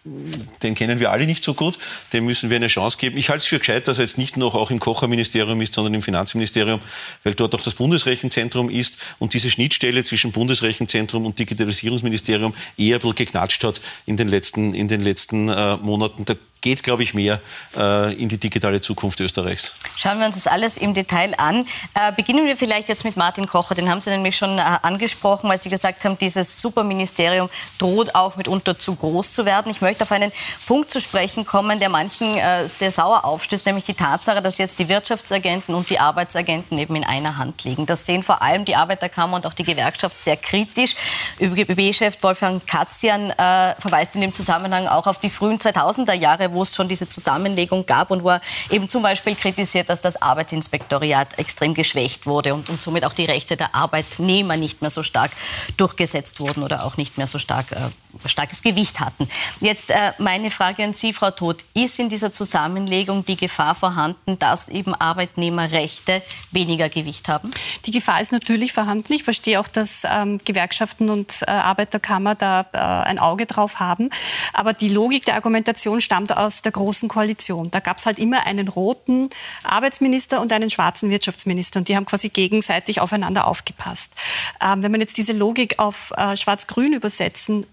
den 0.62 0.76
kennen 0.76 1.00
wir 1.00 1.12
alle 1.12 1.26
nicht 1.26 1.44
so 1.44 1.54
gut. 1.54 1.80
Dem 2.14 2.26
müssen 2.26 2.50
wir 2.50 2.58
eine 2.58 2.68
Chance 2.68 2.98
geben. 3.00 3.18
Ich 3.18 3.30
halte 3.30 3.40
es 3.40 3.46
für 3.46 3.58
gescheit, 3.58 3.88
dass 3.88 3.98
er 3.98 4.06
jetzt 4.06 4.18
nicht 4.18 4.38
noch 4.38 4.54
auch 4.54 4.70
im 4.70 4.80
Kocherministerium 4.80 5.60
ist, 5.62 5.74
sondern 5.74 5.96
im 5.96 6.02
Finanzministerium, 6.04 6.82
weil 7.24 7.34
dort 7.34 7.56
auch 7.56 7.62
das 7.62 7.74
Bundesrechenzentrum 7.74 8.70
ist 8.70 8.98
und 9.18 9.34
diese 9.34 9.50
Schnittstelle 9.50 10.04
zwischen 10.04 10.32
Bundesrechenzentrum 10.34 11.26
und 11.26 11.40
Digitalisierungsministerium 11.40 12.54
eher 12.78 12.98
ein 12.98 13.00
bisschen 13.00 13.16
geknatscht 13.16 13.64
hat 13.64 13.82
in 14.06 14.18
den 14.18 14.28
letzten, 14.28 14.74
in 14.74 14.88
den 14.88 15.02
letzten 15.02 15.50
äh, 15.50 15.78
Monaten. 15.78 16.26
Da 16.26 16.36
geht, 16.66 16.82
glaube 16.82 17.04
ich, 17.04 17.14
mehr 17.14 17.40
äh, 17.78 18.12
in 18.16 18.28
die 18.28 18.40
digitale 18.40 18.82
Zukunft 18.82 19.20
Österreichs. 19.20 19.76
Schauen 19.98 20.18
wir 20.18 20.26
uns 20.26 20.34
das 20.34 20.48
alles 20.48 20.78
im 20.78 20.96
Detail 20.96 21.36
an. 21.38 21.68
Äh, 21.94 22.12
beginnen 22.16 22.48
wir 22.48 22.58
vielleicht 22.58 22.90
jetzt 22.90 23.06
mit 23.06 23.18
Martin 23.18 23.46
Kocher. 23.46 23.76
Den 23.76 23.88
haben 23.88 24.02
Sie 24.02 24.10
nämlich 24.10 24.36
schon 24.36 24.58
äh, 24.58 24.64
angesprochen, 24.82 25.48
weil 25.48 25.62
Sie 25.62 25.70
gesagt 25.70 26.04
haben, 26.04 26.18
dieses 26.18 26.60
Superministerium 26.60 27.52
droht 27.78 28.16
auch 28.16 28.36
mitunter 28.36 28.80
zu 28.80 28.96
groß 28.96 29.32
zu 29.32 29.46
werden. 29.46 29.72
Ich 29.72 29.82
möchte 29.82 30.06
auf 30.06 30.12
einen 30.12 30.32
Punkt 30.66 30.90
zu 30.90 31.00
sprechen 31.00 31.46
kommen, 31.46 31.80
der 31.80 31.90
manchen 31.90 32.36
äh, 32.36 32.68
sehr 32.68 32.90
sauer 32.90 33.26
aufstößt, 33.26 33.68
nämlich 33.68 33.86
die 33.86 33.94
Tatsache, 33.94 34.42
dass 34.42 34.58
jetzt 34.58 34.80
die 34.80 34.90
Wirtschaftsagenten 34.90 35.76
und 35.76 35.92
die 35.92 36.00
Arbeitsagenten 36.00 36.80
eben 36.80 36.96
in 36.96 37.04
einer 37.04 37.38
Hand 37.38 37.64
liegen. 37.64 37.86
Das 37.86 38.08
sehen 38.08 38.24
vor 38.24 38.42
allem 38.42 38.66
die 38.66 38.76
Arbeiterkammer 38.76 39.36
und 39.36 39.46
auch 39.46 39.54
die 39.54 39.66
Gewerkschaft 39.66 40.24
sehr 40.24 40.38
kritisch. 40.38 40.96
ÖBB-Chef 41.40 42.18
Wolfgang 42.24 42.66
Katzian 42.66 43.30
äh, 43.30 43.76
verweist 43.80 44.16
in 44.16 44.22
dem 44.22 44.34
Zusammenhang 44.34 44.88
auch 44.88 45.06
auf 45.06 45.20
die 45.20 45.30
frühen 45.30 45.60
2000er 45.60 46.14
Jahre, 46.14 46.55
wo 46.56 46.64
es 46.64 46.74
schon 46.74 46.88
diese 46.88 47.08
Zusammenlegung 47.08 47.86
gab 47.86 48.10
und 48.12 48.24
wo 48.24 48.30
er 48.30 48.42
eben 48.72 48.90
zum 48.90 49.04
Beispiel 49.04 49.36
kritisiert, 49.36 49.90
dass 49.90 50.02
das 50.02 50.22
Arbeitsinspektoriat 50.22 51.38
extrem 51.38 51.74
geschwächt 51.74 52.26
wurde 52.26 52.54
und, 52.54 52.70
und 52.70 52.82
somit 52.82 53.06
auch 53.06 53.14
die 53.14 53.26
Rechte 53.26 53.58
der 53.58 53.76
Arbeitnehmer 53.76 54.58
nicht 54.58 54.82
mehr 54.82 54.90
so 54.90 55.04
stark 55.04 55.32
durchgesetzt 55.78 56.40
wurden 56.40 56.64
oder 56.64 56.86
auch 56.86 56.98
nicht 56.98 57.18
mehr 57.18 57.28
so 57.28 57.38
stark, 57.38 57.72
äh, 57.72 57.76
starkes 58.26 58.62
Gewicht 58.62 59.00
hatten. 59.00 59.28
Jetzt 59.60 59.92
äh, 59.92 60.14
meine 60.18 60.52
Frage 60.52 60.84
an 60.84 60.94
Sie, 60.94 61.14
Frau 61.14 61.32
Todt. 61.32 61.64
Ist 61.74 62.00
in 62.00 62.10
dieser 62.10 62.34
Zusammenlegung 62.34 63.26
die 63.26 63.36
Gefahr 63.36 63.76
vorhanden, 63.76 64.40
dass 64.40 64.70
eben 64.70 64.94
Arbeitnehmerrechte 64.94 66.22
weniger 66.52 66.90
Gewicht 66.90 67.28
haben? 67.28 67.52
Die 67.86 67.92
Gefahr 67.92 68.22
ist 68.22 68.32
natürlich 68.32 68.74
vorhanden. 68.74 69.14
Ich 69.14 69.24
verstehe 69.24 69.60
auch, 69.60 69.68
dass 69.68 70.04
ähm, 70.10 70.40
Gewerkschaften 70.44 71.10
und 71.10 71.42
äh, 71.42 71.52
Arbeiterkammer 71.52 72.36
da 72.36 72.66
äh, 72.74 72.78
ein 72.78 73.20
Auge 73.20 73.46
drauf 73.46 73.80
haben. 73.80 74.10
Aber 74.54 74.74
die 74.74 74.90
Logik 74.90 75.26
der 75.26 75.36
Argumentation 75.36 76.02
stammt 76.02 76.36
aus 76.36 76.62
der 76.62 76.72
Großen 76.72 77.10
Koalition. 77.10 77.70
Da 77.72 77.80
gab 77.80 77.98
es 77.98 78.06
halt 78.06 78.20
immer 78.20 78.46
einen 78.46 78.68
roten 78.68 79.30
Arbeitsminister 79.64 80.42
und 80.42 80.52
einen 80.52 80.70
schwarzen 80.70 81.10
Wirtschaftsminister. 81.10 81.80
Und 81.80 81.88
die 81.88 81.96
haben 81.96 82.06
quasi 82.06 82.30
gegenseitig 82.30 83.02
aufeinander 83.02 83.48
aufgepasst. 83.48 84.12
Ähm, 84.62 84.84
wenn 84.84 84.92
man 84.92 85.02
jetzt 85.02 85.18
diese 85.18 85.34
Logik 85.34 85.80
auf 85.80 86.12
äh, 86.18 86.36
Schwarz-Grün 86.36 86.94
übersetzen 86.94 87.66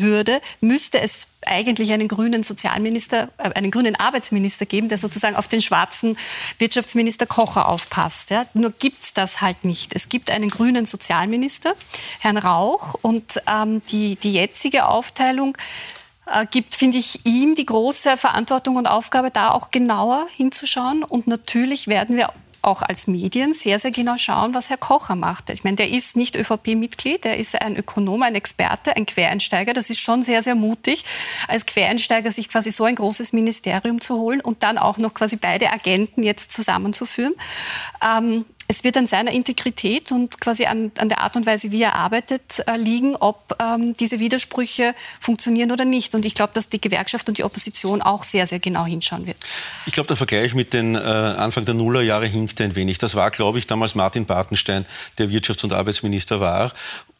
würde, 0.00 0.40
müsste 0.60 1.00
es 1.00 1.26
eigentlich 1.44 1.92
einen 1.92 2.08
grünen 2.08 2.42
Sozialminister, 2.42 3.28
äh, 3.38 3.50
einen 3.54 3.70
grünen 3.70 3.96
Arbeitsminister 3.96 4.66
geben, 4.66 4.88
der 4.88 4.98
sozusagen 4.98 5.36
auf 5.36 5.48
den 5.48 5.60
schwarzen 5.60 6.16
Wirtschaftsminister 6.58 7.26
Kocher 7.26 7.68
aufpasst. 7.68 8.30
Ja? 8.30 8.46
Nur 8.54 8.70
gibt 8.70 9.02
es 9.02 9.12
das 9.12 9.40
halt 9.40 9.64
nicht. 9.64 9.94
Es 9.94 10.08
gibt 10.08 10.30
einen 10.30 10.48
grünen 10.48 10.86
Sozialminister, 10.86 11.74
Herrn 12.20 12.38
Rauch, 12.38 12.94
und 13.02 13.42
ähm, 13.46 13.82
die, 13.90 14.16
die 14.16 14.32
jetzige 14.32 14.86
Aufteilung 14.86 15.56
äh, 16.26 16.46
gibt, 16.46 16.74
finde 16.74 16.98
ich, 16.98 17.26
ihm 17.26 17.54
die 17.54 17.66
große 17.66 18.16
Verantwortung 18.16 18.76
und 18.76 18.86
Aufgabe, 18.86 19.30
da 19.30 19.50
auch 19.50 19.70
genauer 19.70 20.26
hinzuschauen. 20.34 21.02
Und 21.02 21.26
natürlich 21.26 21.88
werden 21.88 22.16
wir 22.16 22.32
auch 22.62 22.82
als 22.82 23.06
Medien 23.06 23.54
sehr, 23.54 23.78
sehr 23.78 23.90
genau 23.90 24.16
schauen, 24.16 24.54
was 24.54 24.70
Herr 24.70 24.76
Kocher 24.76 25.16
macht. 25.16 25.50
Ich 25.50 25.64
meine, 25.64 25.76
der 25.76 25.90
ist 25.90 26.16
nicht 26.16 26.36
ÖVP-Mitglied, 26.36 27.24
der 27.24 27.36
ist 27.36 27.60
ein 27.60 27.76
Ökonom, 27.76 28.22
ein 28.22 28.34
Experte, 28.34 28.96
ein 28.96 29.04
Quereinsteiger. 29.04 29.74
Das 29.74 29.90
ist 29.90 30.00
schon 30.00 30.22
sehr, 30.22 30.42
sehr 30.42 30.54
mutig, 30.54 31.04
als 31.48 31.66
Quereinsteiger 31.66 32.30
sich 32.32 32.48
quasi 32.48 32.70
so 32.70 32.84
ein 32.84 32.94
großes 32.94 33.32
Ministerium 33.32 34.00
zu 34.00 34.16
holen 34.16 34.40
und 34.40 34.62
dann 34.62 34.78
auch 34.78 34.96
noch 34.96 35.12
quasi 35.12 35.36
beide 35.36 35.72
Agenten 35.72 36.22
jetzt 36.22 36.52
zusammenzuführen. 36.52 37.34
Ähm, 38.02 38.44
es 38.72 38.84
wird 38.84 38.96
an 38.96 39.06
seiner 39.06 39.32
Integrität 39.32 40.12
und 40.12 40.40
quasi 40.40 40.64
an, 40.64 40.92
an 40.96 41.10
der 41.10 41.20
Art 41.20 41.36
und 41.36 41.44
Weise, 41.44 41.70
wie 41.72 41.82
er 41.82 41.94
arbeitet, 41.94 42.64
äh, 42.66 42.78
liegen, 42.78 43.14
ob 43.16 43.54
ähm, 43.60 43.92
diese 43.92 44.18
Widersprüche 44.18 44.94
funktionieren 45.20 45.70
oder 45.70 45.84
nicht. 45.84 46.14
Und 46.14 46.24
ich 46.24 46.34
glaube, 46.34 46.54
dass 46.54 46.70
die 46.70 46.80
Gewerkschaft 46.80 47.28
und 47.28 47.36
die 47.36 47.44
Opposition 47.44 48.00
auch 48.00 48.24
sehr, 48.24 48.46
sehr 48.46 48.60
genau 48.60 48.86
hinschauen 48.86 49.26
wird. 49.26 49.36
Ich 49.84 49.92
glaube, 49.92 50.06
der 50.06 50.16
Vergleich 50.16 50.54
mit 50.54 50.72
den 50.72 50.94
äh, 50.94 50.98
Anfang 50.98 51.66
der 51.66 51.74
Nullerjahre 51.74 52.24
hinkt 52.26 52.62
ein 52.62 52.74
wenig. 52.74 52.96
Das 52.96 53.14
war, 53.14 53.30
glaube 53.30 53.58
ich, 53.58 53.66
damals 53.66 53.94
Martin 53.94 54.24
Bartenstein, 54.24 54.86
der 55.18 55.28
Wirtschafts- 55.28 55.64
und 55.64 55.74
Arbeitsminister 55.74 56.40
war. 56.40 56.72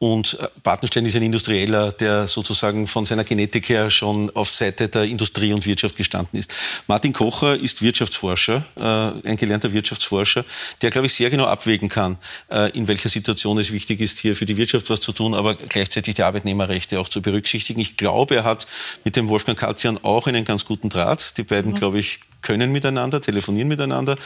Und 0.03 0.37
äh, 0.41 0.49
Bartenstein 0.65 1.07
ist 1.07 1.15
ein 1.15 1.23
Industrieller, 1.23 1.93
der 1.93 2.27
sozusagen 2.27 2.89
von 2.89 3.07
seiner 3.07 3.23
Genetik 3.23 3.69
her 3.69 3.89
schon 3.89 4.31
auf 4.31 4.51
Seite 4.51 4.89
der 4.89 5.05
Industrie 5.05 5.53
und 5.53 5.65
Wirtschaft 5.65 5.95
gestanden 5.95 6.41
ist. 6.41 6.53
Martin 6.89 7.13
Kocher 7.13 7.55
ist 7.55 7.83
Wirtschaftsforscher, 7.83 8.65
äh, 8.75 9.29
ein 9.29 9.37
gelernter 9.37 9.73
Wirtschaftsforscher, 9.73 10.45
der, 10.83 10.91
glaube 10.91 11.07
ich, 11.07 11.15
sehr 11.15 11.31
genau 11.31 11.45
abwägen 11.45 11.89
kann, 11.89 12.19
äh, 12.51 12.77
in 12.77 12.89
welcher 12.89 13.11
Situation 13.11 13.59
es 13.59 13.71
wichtig 13.71 14.01
ist, 14.01 14.19
hier 14.19 14.35
für 14.35 14.45
die 14.45 14.57
Wirtschaft 14.57 14.91
was 14.91 14.99
zu 14.99 15.13
tun, 15.13 15.35
aber 15.35 15.55
gleichzeitig 15.55 16.17
die 16.17 16.25
Arbeitnehmerrechte 16.25 16.99
auch 16.99 17.09
zu 17.09 17.23
berücksichtigen. 17.23 17.79
Ich 17.79 17.97
glaube, 17.97 18.35
er 18.35 18.43
hat 18.43 18.67
mit 19.05 19.15
dem 19.15 19.29
Wolfgang 19.29 19.57
Katzian 19.57 20.03
auch 20.03 20.27
einen 20.27 20.45
ganz 20.45 20.65
guten 20.65 20.89
Draht. 20.89 21.39
Die 21.39 21.45
beiden, 21.45 21.71
mhm. 21.71 21.77
glaube 21.77 22.01
ich, 22.01 22.19
können 22.43 22.73
miteinander, 22.73 23.21
telefonieren 23.21 23.69
miteinander, 23.69 24.19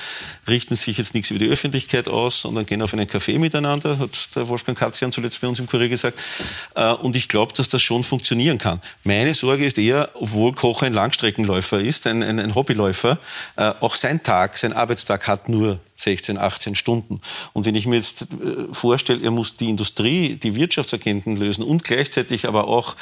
richten 0.48 0.74
sich 0.74 0.96
jetzt 0.96 1.14
nichts 1.14 1.30
über 1.30 1.38
die 1.38 1.50
Öffentlichkeit 1.50 2.08
aus, 2.08 2.40
sondern 2.40 2.66
gehen 2.66 2.82
auf 2.82 2.94
einen 2.94 3.06
Café 3.06 3.38
miteinander, 3.38 3.98
hat 3.98 4.34
der 4.34 4.48
Wolfgang 4.48 4.76
Katzian 4.76 5.12
zuletzt 5.12 5.42
bei 5.42 5.48
uns 5.48 5.58
im 5.58 5.65
Kurier 5.66 5.88
gesagt. 5.88 6.18
Und 7.02 7.16
ich 7.16 7.28
glaube, 7.28 7.52
dass 7.52 7.68
das 7.68 7.82
schon 7.82 8.04
funktionieren 8.04 8.58
kann. 8.58 8.80
Meine 9.04 9.34
Sorge 9.34 9.64
ist 9.64 9.78
eher, 9.78 10.10
obwohl 10.14 10.52
Koch 10.52 10.82
ein 10.82 10.92
Langstreckenläufer 10.92 11.80
ist, 11.80 12.06
ein, 12.06 12.22
ein, 12.22 12.38
ein 12.38 12.54
Hobbyläufer, 12.54 13.18
auch 13.56 13.94
sein 13.96 14.22
Tag, 14.22 14.56
sein 14.56 14.72
Arbeitstag 14.72 15.26
hat 15.28 15.48
nur 15.48 15.80
16, 15.96 16.36
18 16.36 16.74
Stunden. 16.74 17.20
Und 17.52 17.64
wenn 17.64 17.74
ich 17.74 17.86
mir 17.86 17.96
jetzt 17.96 18.26
vorstelle, 18.70 19.22
er 19.22 19.30
muss 19.30 19.56
die 19.56 19.70
Industrie, 19.70 20.36
die 20.36 20.54
Wirtschaftsagenten 20.54 21.36
lösen 21.36 21.64
und 21.64 21.84
gleichzeitig 21.84 22.46
aber 22.46 22.68
auch 22.68 22.96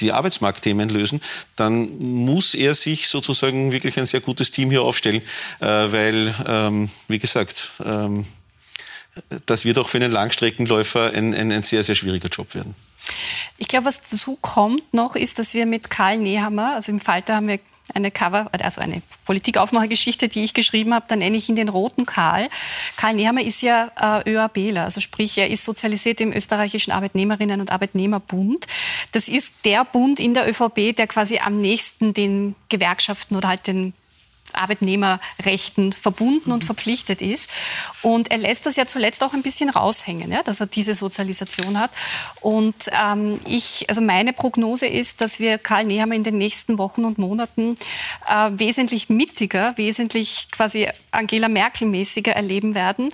die 0.00 0.12
Arbeitsmarktthemen 0.12 0.88
lösen, 0.88 1.20
dann 1.56 1.98
muss 1.98 2.54
er 2.54 2.74
sich 2.74 3.08
sozusagen 3.08 3.72
wirklich 3.72 3.98
ein 3.98 4.06
sehr 4.06 4.20
gutes 4.20 4.50
Team 4.50 4.70
hier 4.70 4.82
aufstellen, 4.82 5.22
weil, 5.58 6.88
wie 7.08 7.18
gesagt, 7.18 7.72
das 9.46 9.64
wird 9.64 9.78
auch 9.78 9.88
für 9.88 9.98
einen 9.98 10.12
Langstreckenläufer 10.12 11.12
ein, 11.12 11.34
ein, 11.34 11.52
ein 11.52 11.62
sehr, 11.62 11.84
sehr 11.84 11.94
schwieriger 11.94 12.28
Job 12.28 12.54
werden. 12.54 12.74
Ich 13.58 13.68
glaube, 13.68 13.86
was 13.86 14.00
dazu 14.00 14.38
kommt 14.40 14.94
noch, 14.94 15.16
ist, 15.16 15.38
dass 15.38 15.54
wir 15.54 15.66
mit 15.66 15.90
Karl 15.90 16.18
Nehammer, 16.18 16.74
also 16.76 16.92
im 16.92 17.00
Falter 17.00 17.36
haben 17.36 17.48
wir 17.48 17.58
eine 17.94 18.10
Cover, 18.10 18.48
also 18.52 18.80
eine 18.80 19.02
Politikaufmachergeschichte, 19.26 20.28
die 20.28 20.44
ich 20.44 20.54
geschrieben 20.54 20.94
habe, 20.94 21.04
dann 21.08 21.18
nenne 21.18 21.36
ich 21.36 21.48
ihn 21.48 21.56
den 21.56 21.68
roten 21.68 22.06
Karl. 22.06 22.48
Karl 22.96 23.14
Nehammer 23.14 23.42
ist 23.42 23.60
ja 23.60 23.90
äh, 24.24 24.30
ÖABler, 24.30 24.84
also 24.84 25.00
sprich, 25.00 25.36
er 25.36 25.50
ist 25.50 25.64
sozialisiert 25.64 26.20
im 26.20 26.32
österreichischen 26.32 26.92
Arbeitnehmerinnen- 26.92 27.60
und 27.60 27.72
Arbeitnehmerbund. 27.72 28.66
Das 29.10 29.28
ist 29.28 29.52
der 29.64 29.84
Bund 29.84 30.20
in 30.20 30.32
der 30.32 30.48
ÖVP, 30.48 30.96
der 30.96 31.06
quasi 31.06 31.38
am 31.38 31.58
nächsten 31.58 32.14
den 32.14 32.54
Gewerkschaften 32.68 33.36
oder 33.36 33.48
halt 33.48 33.66
den 33.66 33.94
Arbeitnehmerrechten 34.54 35.92
verbunden 35.92 36.52
und 36.52 36.64
verpflichtet 36.64 37.20
ist. 37.20 37.48
Und 38.02 38.30
er 38.30 38.38
lässt 38.38 38.66
das 38.66 38.76
ja 38.76 38.86
zuletzt 38.86 39.22
auch 39.22 39.34
ein 39.34 39.42
bisschen 39.42 39.70
raushängen, 39.70 40.30
ja, 40.30 40.42
dass 40.42 40.60
er 40.60 40.66
diese 40.66 40.94
Sozialisation 40.94 41.78
hat. 41.78 41.90
Und 42.40 42.74
ähm, 42.92 43.40
ich, 43.46 43.86
also 43.88 44.00
meine 44.00 44.32
Prognose 44.32 44.86
ist, 44.86 45.20
dass 45.20 45.38
wir 45.40 45.58
Karl 45.58 45.84
Nehammer 45.84 46.14
in 46.14 46.24
den 46.24 46.38
nächsten 46.38 46.78
Wochen 46.78 47.04
und 47.04 47.18
Monaten 47.18 47.76
äh, 48.28 48.50
wesentlich 48.52 49.08
mittiger, 49.08 49.76
wesentlich 49.76 50.48
quasi 50.50 50.88
Angela 51.10 51.48
Merkel-mäßiger 51.48 52.32
erleben 52.32 52.74
werden. 52.74 53.08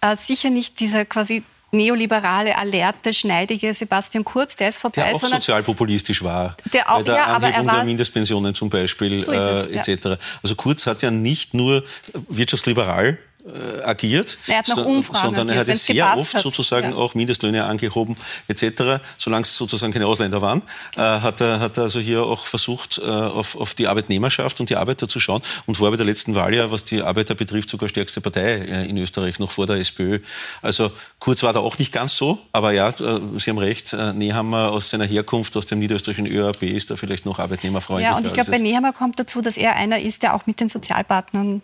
Äh, 0.00 0.16
sicher 0.16 0.50
nicht 0.50 0.80
dieser 0.80 1.04
quasi 1.04 1.42
neoliberale, 1.72 2.56
alerte, 2.56 3.12
schneidige 3.12 3.72
Sebastian 3.74 4.24
Kurz, 4.24 4.56
der 4.56 4.68
ist 4.68 4.78
vorbei. 4.78 5.02
Der 5.02 5.14
auch 5.14 5.20
sozialpopulistisch 5.20 6.22
war. 6.22 6.56
Der 6.72 6.90
auch, 6.90 6.98
bei 6.98 7.04
der 7.04 7.14
ja, 7.14 7.26
aber 7.26 7.46
Anhebung 7.46 7.66
der 7.66 7.84
Mindestpensionen 7.84 8.54
zum 8.54 8.70
Beispiel 8.70 9.24
so 9.24 9.32
es, 9.32 9.66
äh, 9.68 9.92
etc. 9.92 10.04
Ja. 10.04 10.16
Also 10.42 10.54
Kurz 10.54 10.86
hat 10.86 11.02
ja 11.02 11.10
nicht 11.10 11.54
nur 11.54 11.82
wirtschaftsliberal 12.28 13.18
äh, 13.46 13.82
agiert, 13.82 14.38
er 14.46 14.58
hat 14.58 14.68
noch 14.68 14.84
Umfragen 14.84 15.26
sondern 15.26 15.48
er 15.48 15.60
hat 15.60 15.68
jetzt 15.68 15.86
sehr 15.86 16.16
oft 16.16 16.34
hat. 16.34 16.42
sozusagen 16.42 16.90
ja. 16.90 16.96
auch 16.96 17.14
Mindestlöhne 17.14 17.64
angehoben 17.64 18.16
etc. 18.48 19.02
Solange 19.18 19.42
es 19.42 19.56
sozusagen 19.56 19.92
keine 19.92 20.06
Ausländer 20.06 20.42
waren, 20.42 20.62
äh, 20.96 21.00
hat, 21.00 21.40
er, 21.40 21.60
hat 21.60 21.76
er 21.76 21.84
also 21.84 22.00
hier 22.00 22.22
auch 22.22 22.46
versucht, 22.46 22.98
äh, 22.98 23.08
auf, 23.08 23.56
auf 23.56 23.74
die 23.74 23.88
Arbeitnehmerschaft 23.88 24.60
und 24.60 24.70
die 24.70 24.76
Arbeiter 24.76 25.08
zu 25.08 25.20
schauen 25.20 25.42
und 25.66 25.80
war 25.80 25.90
bei 25.90 25.96
der 25.96 26.06
letzten 26.06 26.34
Wahl 26.34 26.54
ja, 26.54 26.70
was 26.70 26.84
die 26.84 27.02
Arbeiter 27.02 27.34
betrifft, 27.34 27.70
sogar 27.70 27.88
stärkste 27.88 28.20
Partei 28.20 28.58
äh, 28.58 28.88
in 28.88 28.96
Österreich, 28.96 29.38
noch 29.38 29.50
vor 29.50 29.66
der 29.66 29.76
SPÖ. 29.76 30.20
Also 30.60 30.92
Kurz 31.22 31.44
war 31.44 31.52
da 31.52 31.60
auch 31.60 31.78
nicht 31.78 31.92
ganz 31.92 32.16
so, 32.16 32.40
aber 32.52 32.72
ja, 32.72 32.88
äh, 32.88 33.20
Sie 33.36 33.48
haben 33.48 33.58
recht, 33.58 33.92
äh, 33.92 34.12
Nehammer 34.12 34.72
aus 34.72 34.90
seiner 34.90 35.04
Herkunft, 35.04 35.56
aus 35.56 35.66
dem 35.66 35.78
niederösterreichischen 35.78 36.26
ÖAB 36.26 36.64
ist 36.64 36.90
da 36.90 36.96
vielleicht 36.96 37.26
noch 37.26 37.38
arbeitnehmerfreundlicher. 37.38 38.10
Ja, 38.10 38.16
und 38.16 38.26
ich 38.26 38.32
glaube, 38.32 38.50
bei 38.50 38.58
Nehammer 38.58 38.92
kommt 38.92 39.20
dazu, 39.20 39.40
dass 39.40 39.56
er 39.56 39.76
einer 39.76 40.00
ist, 40.00 40.24
der 40.24 40.34
auch 40.34 40.46
mit 40.46 40.58
den 40.58 40.68
Sozialpartnern 40.68 41.62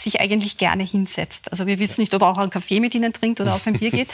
sich 0.00 0.20
eigentlich 0.20 0.58
gerne 0.58 0.82
hinsetzt. 0.82 1.50
Also 1.50 1.66
wir 1.66 1.78
wissen 1.78 2.00
nicht, 2.00 2.14
ob 2.14 2.22
er 2.22 2.28
auch 2.28 2.38
einen 2.38 2.50
Kaffee 2.50 2.80
mit 2.80 2.94
ihnen 2.94 3.12
trinkt 3.12 3.40
oder 3.40 3.54
auf 3.54 3.66
ein 3.66 3.74
Bier 3.74 3.90
geht. 3.92 4.08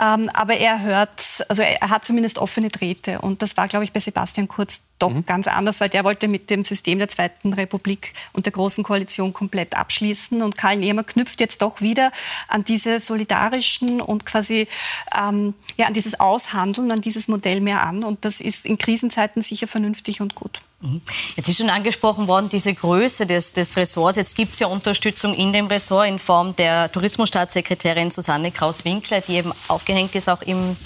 ähm, 0.00 0.28
aber 0.32 0.54
er 0.54 0.82
hört, 0.82 1.44
also 1.48 1.62
er 1.62 1.90
hat 1.90 2.04
zumindest 2.04 2.38
offene 2.38 2.68
Drähte. 2.68 3.20
Und 3.20 3.42
das 3.42 3.56
war, 3.56 3.68
glaube 3.68 3.84
ich, 3.84 3.92
bei 3.92 4.00
Sebastian 4.00 4.48
Kurz 4.48 4.82
doch 4.98 5.10
mhm. 5.10 5.26
ganz 5.26 5.48
anders, 5.48 5.80
weil 5.80 5.88
der 5.88 6.04
wollte 6.04 6.28
mit 6.28 6.48
dem 6.48 6.64
System 6.64 6.98
der 6.98 7.08
Zweiten 7.08 7.52
Republik 7.52 8.14
und 8.32 8.46
der 8.46 8.52
Großen 8.52 8.84
Koalition 8.84 9.32
komplett 9.32 9.76
abschließen. 9.76 10.42
Und 10.42 10.56
Karl 10.56 10.76
Nehmer 10.76 11.04
knüpft 11.04 11.40
jetzt 11.40 11.62
doch 11.62 11.80
wieder 11.80 12.12
an 12.48 12.64
diese 12.64 13.00
solidarischen 13.00 14.00
und 14.00 14.24
quasi 14.26 14.68
ähm, 15.16 15.54
ja, 15.76 15.86
an 15.86 15.94
dieses 15.94 16.20
Aushandeln, 16.20 16.92
an 16.92 17.00
dieses 17.00 17.28
Modell 17.28 17.60
mehr 17.60 17.82
an. 17.82 18.04
Und 18.04 18.24
das 18.24 18.40
ist 18.40 18.64
in 18.64 18.78
Krisenzeiten 18.78 19.42
sicher 19.42 19.66
vernünftig 19.66 20.20
und 20.20 20.34
gut. 20.34 20.60
Mhm. 20.82 21.00
Jetzt 21.36 21.48
ist 21.48 21.58
schon 21.58 21.70
angesprochen 21.70 22.26
worden, 22.26 22.48
diese 22.48 22.74
Größe 22.74 23.24
des, 23.24 23.52
des 23.52 23.76
Ressorts. 23.76 24.16
Jetzt 24.16 24.36
gibt 24.36 24.52
es 24.52 24.58
ja 24.58 24.66
Unterstützung 24.66 25.34
in 25.34 25.52
dem 25.52 25.68
Ressort 25.68 26.08
in 26.08 26.18
Form 26.18 26.54
der 26.56 26.90
Tourismusstaatssekretärin 26.90 28.10
Susanne 28.10 28.50
Kraus-Winkler, 28.50 29.20
die 29.20 29.36
eben 29.36 29.52
aufgehängt 29.68 30.14
ist 30.14 30.28
auch 30.28 30.42
im 30.42 30.76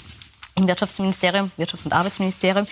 im 0.57 0.67
Wirtschaftsministerium, 0.67 1.51
Wirtschafts- 1.57 1.85
und 1.85 1.93
Arbeitsministerium. 1.93 2.67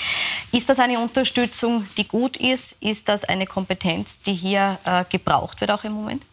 Ist 0.51 0.67
das 0.67 0.79
eine 0.79 0.99
Unterstützung, 0.99 1.87
die 1.97 2.07
gut 2.07 2.35
ist? 2.37 2.81
Ist 2.81 3.07
das 3.07 3.23
eine 3.23 3.45
Kompetenz, 3.45 4.21
die 4.21 4.33
hier 4.33 4.79
äh, 4.85 5.05
gebraucht 5.07 5.61
wird 5.61 5.71
auch 5.71 5.83
im 5.83 5.93
Moment? 5.93 6.23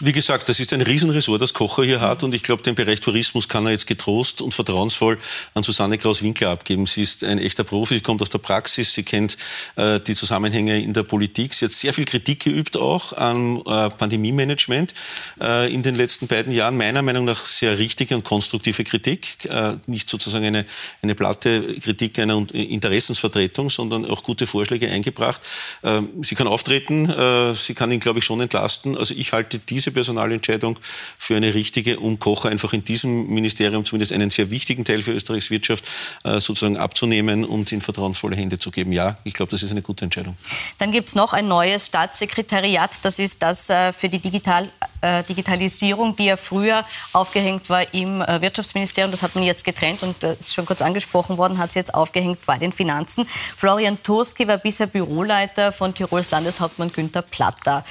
Wie 0.00 0.12
gesagt, 0.12 0.48
das 0.48 0.58
ist 0.58 0.72
ein 0.72 0.82
Riesenressort, 0.82 1.40
das 1.40 1.54
Kocher 1.54 1.84
hier 1.84 2.00
hat. 2.00 2.24
Und 2.24 2.34
ich 2.34 2.42
glaube, 2.42 2.62
den 2.62 2.74
Bereich 2.74 3.00
Tourismus 3.00 3.48
kann 3.48 3.64
er 3.64 3.72
jetzt 3.72 3.86
getrost 3.86 4.42
und 4.42 4.52
vertrauensvoll 4.52 5.18
an 5.54 5.62
Susanne 5.62 5.98
Kraus-Winkler 5.98 6.50
abgeben. 6.50 6.86
Sie 6.86 7.02
ist 7.02 7.22
ein 7.22 7.38
echter 7.38 7.62
Profi, 7.62 7.94
sie 7.94 8.00
kommt 8.00 8.20
aus 8.20 8.28
der 8.28 8.38
Praxis, 8.38 8.92
sie 8.92 9.04
kennt 9.04 9.36
äh, 9.76 10.00
die 10.00 10.14
Zusammenhänge 10.16 10.82
in 10.82 10.92
der 10.92 11.04
Politik. 11.04 11.54
Sie 11.54 11.64
hat 11.64 11.72
sehr 11.72 11.94
viel 11.94 12.04
Kritik 12.04 12.40
geübt 12.40 12.76
auch 12.76 13.12
am 13.12 13.58
äh, 13.58 13.88
Pandemie-Management 13.88 14.94
äh, 15.40 15.72
in 15.72 15.82
den 15.84 15.94
letzten 15.94 16.26
beiden 16.26 16.52
Jahren. 16.52 16.76
Meiner 16.76 17.02
Meinung 17.02 17.24
nach 17.24 17.46
sehr 17.46 17.78
richtige 17.78 18.16
und 18.16 18.24
konstruktive 18.24 18.82
Kritik. 18.82 19.44
Äh, 19.44 19.76
nicht 19.86 20.10
sozusagen 20.10 20.44
eine, 20.44 20.66
eine 21.02 21.14
platte 21.14 21.78
Kritik 21.78 22.18
einer 22.18 22.44
Interessensvertretung, 22.52 23.70
sondern 23.70 24.04
auch 24.06 24.24
gute 24.24 24.46
Vorschläge 24.46 24.90
eingebracht. 24.90 25.40
Ähm, 25.84 26.10
sie 26.22 26.34
kann 26.34 26.48
auftreten, 26.48 27.08
äh, 27.08 27.54
sie 27.54 27.74
kann 27.74 27.92
ihn, 27.92 28.00
glaube 28.00 28.18
ich, 28.18 28.24
schon 28.24 28.40
entlasten. 28.40 28.98
Also 28.98 29.14
ich 29.14 29.32
halte 29.32 29.53
diese 29.58 29.84
diese 29.84 29.92
Personalentscheidung 29.92 30.78
für 31.18 31.36
eine 31.36 31.52
richtige, 31.52 32.00
um 32.00 32.18
Kocher 32.18 32.48
einfach 32.48 32.72
in 32.72 32.84
diesem 32.84 33.26
Ministerium 33.26 33.84
zumindest 33.84 34.12
einen 34.12 34.30
sehr 34.30 34.50
wichtigen 34.50 34.84
Teil 34.84 35.02
für 35.02 35.12
Österreichs 35.12 35.50
Wirtschaft 35.50 35.84
äh, 36.24 36.40
sozusagen 36.40 36.78
abzunehmen 36.78 37.44
und 37.44 37.70
in 37.70 37.82
vertrauensvolle 37.82 38.34
Hände 38.34 38.58
zu 38.58 38.70
geben. 38.70 38.92
Ja, 38.92 39.18
ich 39.24 39.34
glaube, 39.34 39.50
das 39.50 39.62
ist 39.62 39.72
eine 39.72 39.82
gute 39.82 40.04
Entscheidung. 40.04 40.36
Dann 40.78 40.90
gibt 40.90 41.08
es 41.08 41.14
noch 41.14 41.34
ein 41.34 41.48
neues 41.48 41.86
Staatssekretariat. 41.86 42.90
Das 43.02 43.18
ist 43.18 43.42
das 43.42 43.68
äh, 43.68 43.92
für 43.92 44.08
die 44.08 44.20
Digital 44.20 44.70
äh, 45.02 45.22
Digitalisierung, 45.24 46.16
die 46.16 46.26
ja 46.26 46.36
früher 46.38 46.84
aufgehängt 47.12 47.68
war 47.68 47.92
im 47.92 48.20
Wirtschaftsministerium. 48.20 49.10
Das 49.10 49.22
hat 49.22 49.34
man 49.34 49.44
jetzt 49.44 49.64
getrennt 49.64 50.02
und 50.02 50.16
das 50.20 50.38
ist 50.40 50.54
schon 50.54 50.64
kurz 50.64 50.80
angesprochen 50.80 51.36
worden, 51.36 51.58
hat 51.58 51.72
sie 51.72 51.78
jetzt 51.78 51.92
aufgehängt 51.92 52.38
bei 52.46 52.56
den 52.56 52.72
Finanzen. 52.72 53.26
Florian 53.56 54.02
Turski 54.02 54.48
war 54.48 54.56
bisher 54.56 54.86
Büroleiter 54.86 55.72
von 55.72 55.92
Tirols 55.92 56.30
Landeshauptmann 56.30 56.90
Günther 56.90 57.22
Platter. 57.22 57.84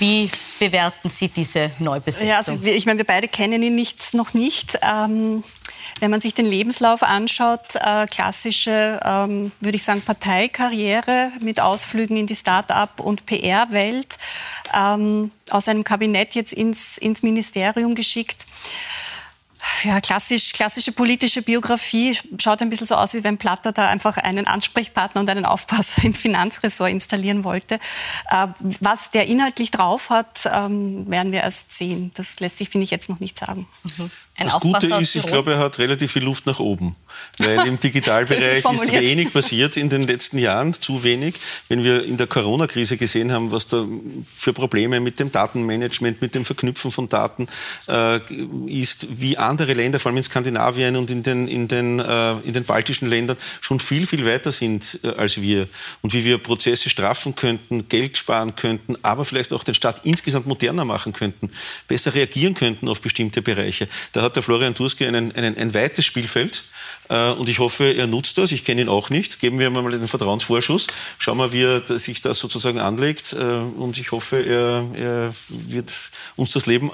Wie 0.00 0.30
bewerten 0.58 1.08
Sie 1.08 1.28
diese 1.28 1.70
Neubesetzung? 1.78 2.28
Ja, 2.28 2.38
also 2.38 2.58
ich 2.62 2.86
meine, 2.86 2.98
wir 2.98 3.04
beide 3.04 3.28
kennen 3.28 3.62
ihn 3.62 3.74
nicht, 3.74 4.14
noch 4.14 4.34
nicht. 4.34 4.78
Ähm, 4.82 5.44
wenn 6.00 6.10
man 6.10 6.20
sich 6.20 6.32
den 6.32 6.46
Lebenslauf 6.46 7.02
anschaut, 7.02 7.74
äh, 7.74 8.06
klassische, 8.06 8.98
ähm, 9.04 9.52
würde 9.60 9.76
ich 9.76 9.84
sagen, 9.84 10.00
Parteikarriere 10.00 11.32
mit 11.40 11.60
Ausflügen 11.60 12.16
in 12.16 12.26
die 12.26 12.34
Start-up- 12.34 13.00
und 13.00 13.26
PR-Welt, 13.26 14.16
ähm, 14.74 15.30
aus 15.50 15.68
einem 15.68 15.84
Kabinett 15.84 16.34
jetzt 16.34 16.54
ins, 16.54 16.96
ins 16.96 17.22
Ministerium 17.22 17.94
geschickt 17.94 18.46
ja, 19.84 20.00
klassisch, 20.00 20.52
klassische 20.52 20.92
politische 20.92 21.42
Biografie 21.42 22.16
schaut 22.40 22.62
ein 22.62 22.70
bisschen 22.70 22.86
so 22.86 22.94
aus, 22.94 23.14
wie 23.14 23.24
wenn 23.24 23.38
Platter 23.38 23.72
da 23.72 23.88
einfach 23.88 24.16
einen 24.16 24.46
Ansprechpartner 24.46 25.20
und 25.20 25.30
einen 25.30 25.44
Aufpasser 25.44 26.04
im 26.04 26.14
Finanzressort 26.14 26.90
installieren 26.90 27.44
wollte. 27.44 27.78
Äh, 28.30 28.48
was 28.80 29.10
der 29.10 29.26
inhaltlich 29.26 29.70
drauf 29.70 30.10
hat, 30.10 30.40
ähm, 30.44 31.10
werden 31.10 31.32
wir 31.32 31.40
erst 31.40 31.72
sehen. 31.72 32.10
Das 32.14 32.40
lässt 32.40 32.58
sich, 32.58 32.68
finde 32.68 32.84
ich, 32.84 32.90
jetzt 32.90 33.08
noch 33.08 33.20
nicht 33.20 33.38
sagen. 33.38 33.66
Mhm. 33.96 34.10
Ein 34.40 34.46
das 34.46 34.58
Gute 34.58 34.86
ist, 34.86 35.14
ich 35.14 35.26
glaube, 35.26 35.52
er 35.52 35.58
hat 35.58 35.78
relativ 35.78 36.12
viel 36.12 36.24
Luft 36.24 36.46
nach 36.46 36.60
oben. 36.60 36.96
Weil 37.36 37.66
im 37.66 37.78
Digitalbereich 37.80 38.64
ist 38.64 38.90
wenig 38.90 39.34
passiert 39.34 39.76
in 39.76 39.90
den 39.90 40.06
letzten 40.06 40.38
Jahren, 40.38 40.72
zu 40.72 41.04
wenig. 41.04 41.34
Wenn 41.68 41.84
wir 41.84 42.04
in 42.06 42.16
der 42.16 42.26
Corona-Krise 42.26 42.96
gesehen 42.96 43.32
haben, 43.32 43.52
was 43.52 43.68
da 43.68 43.84
für 44.34 44.54
Probleme 44.54 44.98
mit 44.98 45.20
dem 45.20 45.30
Datenmanagement, 45.30 46.22
mit 46.22 46.34
dem 46.34 46.46
Verknüpfen 46.46 46.90
von 46.90 47.10
Daten 47.10 47.48
äh, 47.86 48.18
ist, 48.66 49.20
wie 49.20 49.36
andere 49.36 49.74
Länder, 49.74 50.00
vor 50.00 50.08
allem 50.08 50.16
in 50.16 50.22
Skandinavien 50.22 50.96
und 50.96 51.10
in 51.10 51.22
den, 51.22 51.46
in 51.46 51.68
den, 51.68 52.00
äh, 52.00 52.32
in 52.38 52.54
den 52.54 52.64
baltischen 52.64 53.10
Ländern, 53.10 53.36
schon 53.60 53.78
viel, 53.78 54.06
viel 54.06 54.24
weiter 54.24 54.52
sind 54.52 55.00
äh, 55.02 55.08
als 55.08 55.42
wir. 55.42 55.68
Und 56.00 56.14
wie 56.14 56.24
wir 56.24 56.38
Prozesse 56.38 56.88
straffen 56.88 57.34
könnten, 57.34 57.88
Geld 57.88 58.16
sparen 58.16 58.56
könnten, 58.56 58.96
aber 59.02 59.26
vielleicht 59.26 59.52
auch 59.52 59.64
den 59.64 59.74
Staat 59.74 60.06
insgesamt 60.06 60.46
moderner 60.46 60.86
machen 60.86 61.12
könnten, 61.12 61.50
besser 61.88 62.14
reagieren 62.14 62.54
könnten 62.54 62.88
auf 62.88 63.02
bestimmte 63.02 63.42
Bereiche. 63.42 63.86
Da 64.12 64.29
hat 64.30 64.36
der 64.36 64.42
Florian 64.42 64.74
Turski 64.74 65.06
einen, 65.06 65.34
einen, 65.34 65.56
ein 65.56 65.74
weites 65.74 66.04
Spielfeld 66.04 66.64
äh, 67.08 67.32
und 67.32 67.48
ich 67.48 67.58
hoffe, 67.58 67.92
er 67.92 68.06
nutzt 68.06 68.38
das. 68.38 68.52
Ich 68.52 68.64
kenne 68.64 68.82
ihn 68.82 68.88
auch 68.88 69.10
nicht. 69.10 69.40
Geben 69.40 69.58
wir 69.58 69.68
mal 69.70 69.90
den 69.90 70.06
Vertrauensvorschuss. 70.06 70.86
Schauen 71.18 71.38
wir, 71.38 71.52
wie 71.52 71.62
er 71.62 71.98
sich 71.98 72.20
das 72.20 72.38
sozusagen 72.38 72.78
anlegt. 72.78 73.32
Äh, 73.32 73.36
und 73.36 73.98
ich 73.98 74.12
hoffe, 74.12 74.38
er, 74.38 74.86
er, 74.94 75.34
wird 75.48 76.10
uns 76.36 76.52
das 76.52 76.66
Leben 76.66 76.90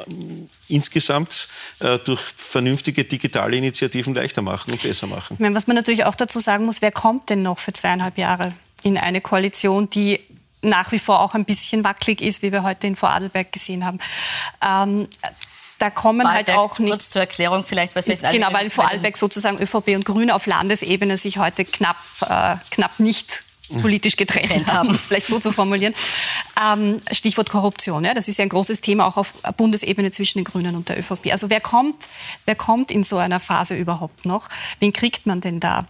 insgesamt 0.69 1.49
äh, 1.81 1.99
durch 1.99 2.21
vernünftige 2.35 3.05
digitale 3.05 3.57
Initiativen 3.57 4.15
leichter 4.15 4.41
machen 4.41 4.73
und 4.73 4.83
besser 4.83 5.07
machen. 5.07 5.37
Was 5.39 5.67
man 5.67 5.77
natürlich 5.77 6.05
auch 6.05 6.15
dazu 6.15 6.39
sagen 6.39 6.65
muss, 6.65 6.81
wer 6.81 6.93
kommt 6.93 7.29
denn 7.29 7.43
noch 7.43 7.59
für 7.59 7.73
zweieinhalb 7.73 8.17
Jahre 8.17 8.55
in 8.83 8.97
eine 8.97 9.21
Koalition, 9.21 9.91
die 9.91 10.21
nach 10.63 10.93
wie 10.93 10.99
vor 10.99 11.21
auch 11.21 11.35
ein 11.35 11.45
bisschen 11.45 11.85
wackelig 11.85 12.23
ist, 12.23 12.43
wie 12.43 12.53
wir 12.53 12.63
heute 12.63 12.87
in 12.87 12.97
Vorarlberg 12.97 13.53
gesehen 13.53 13.85
haben. 13.85 13.99
Ähm, 14.63 15.09
da 15.79 15.91
kommen 15.91 16.31
halt 16.31 16.51
auch 16.51 16.79
nicht. 16.79 16.91
Kurz 16.91 17.11
zur 17.11 17.21
Erklärung 17.21 17.65
vielleicht, 17.65 17.95
was 17.95 18.05
vielleicht 18.05 18.31
Genau, 18.31 18.49
weil 18.53 18.71
Vorarlberg 18.71 19.17
sozusagen 19.17 19.59
ÖVP 19.59 19.95
und 19.95 20.05
Grüne 20.05 20.35
auf 20.35 20.47
Landesebene 20.47 21.19
sich 21.19 21.39
heute 21.39 21.65
knapp, 21.65 21.97
äh, 22.23 22.57
knapp 22.71 22.99
nicht 22.99 23.43
politisch 23.83 24.17
getrennt 24.17 24.73
haben, 24.73 24.91
um 24.91 24.95
es 24.95 25.07
vielleicht 25.07 25.27
so 25.27 25.39
zu 25.39 25.53
formulieren. 25.53 25.95
Ähm, 26.61 27.01
Stichwort 27.11 27.51
Korruption. 27.51 28.05
Ja, 28.05 28.15
das 28.15 28.29
ist 28.29 28.39
ja 28.39 28.45
ein 28.45 28.49
großes 28.49 28.81
Thema 28.81 29.07
auch 29.07 29.17
auf 29.17 29.33
Bundesebene 29.57 30.11
zwischen 30.13 30.39
den 30.39 30.45
Grünen 30.45 30.77
und 30.77 30.89
der 30.89 30.99
ÖVP. 30.99 31.33
Also 31.33 31.51
wer 31.51 31.61
kommt, 31.61 31.97
wer 32.45 32.55
kommt 32.55 32.91
in 32.91 33.05
so 33.05 33.17
einer 33.19 33.41
Phase 33.41 33.75
überhaupt 33.75 34.25
noch? 34.25 34.49
Wen 34.79 34.93
kriegt 34.93 35.27
man 35.27 35.41
denn 35.41 35.61
da? 35.61 35.87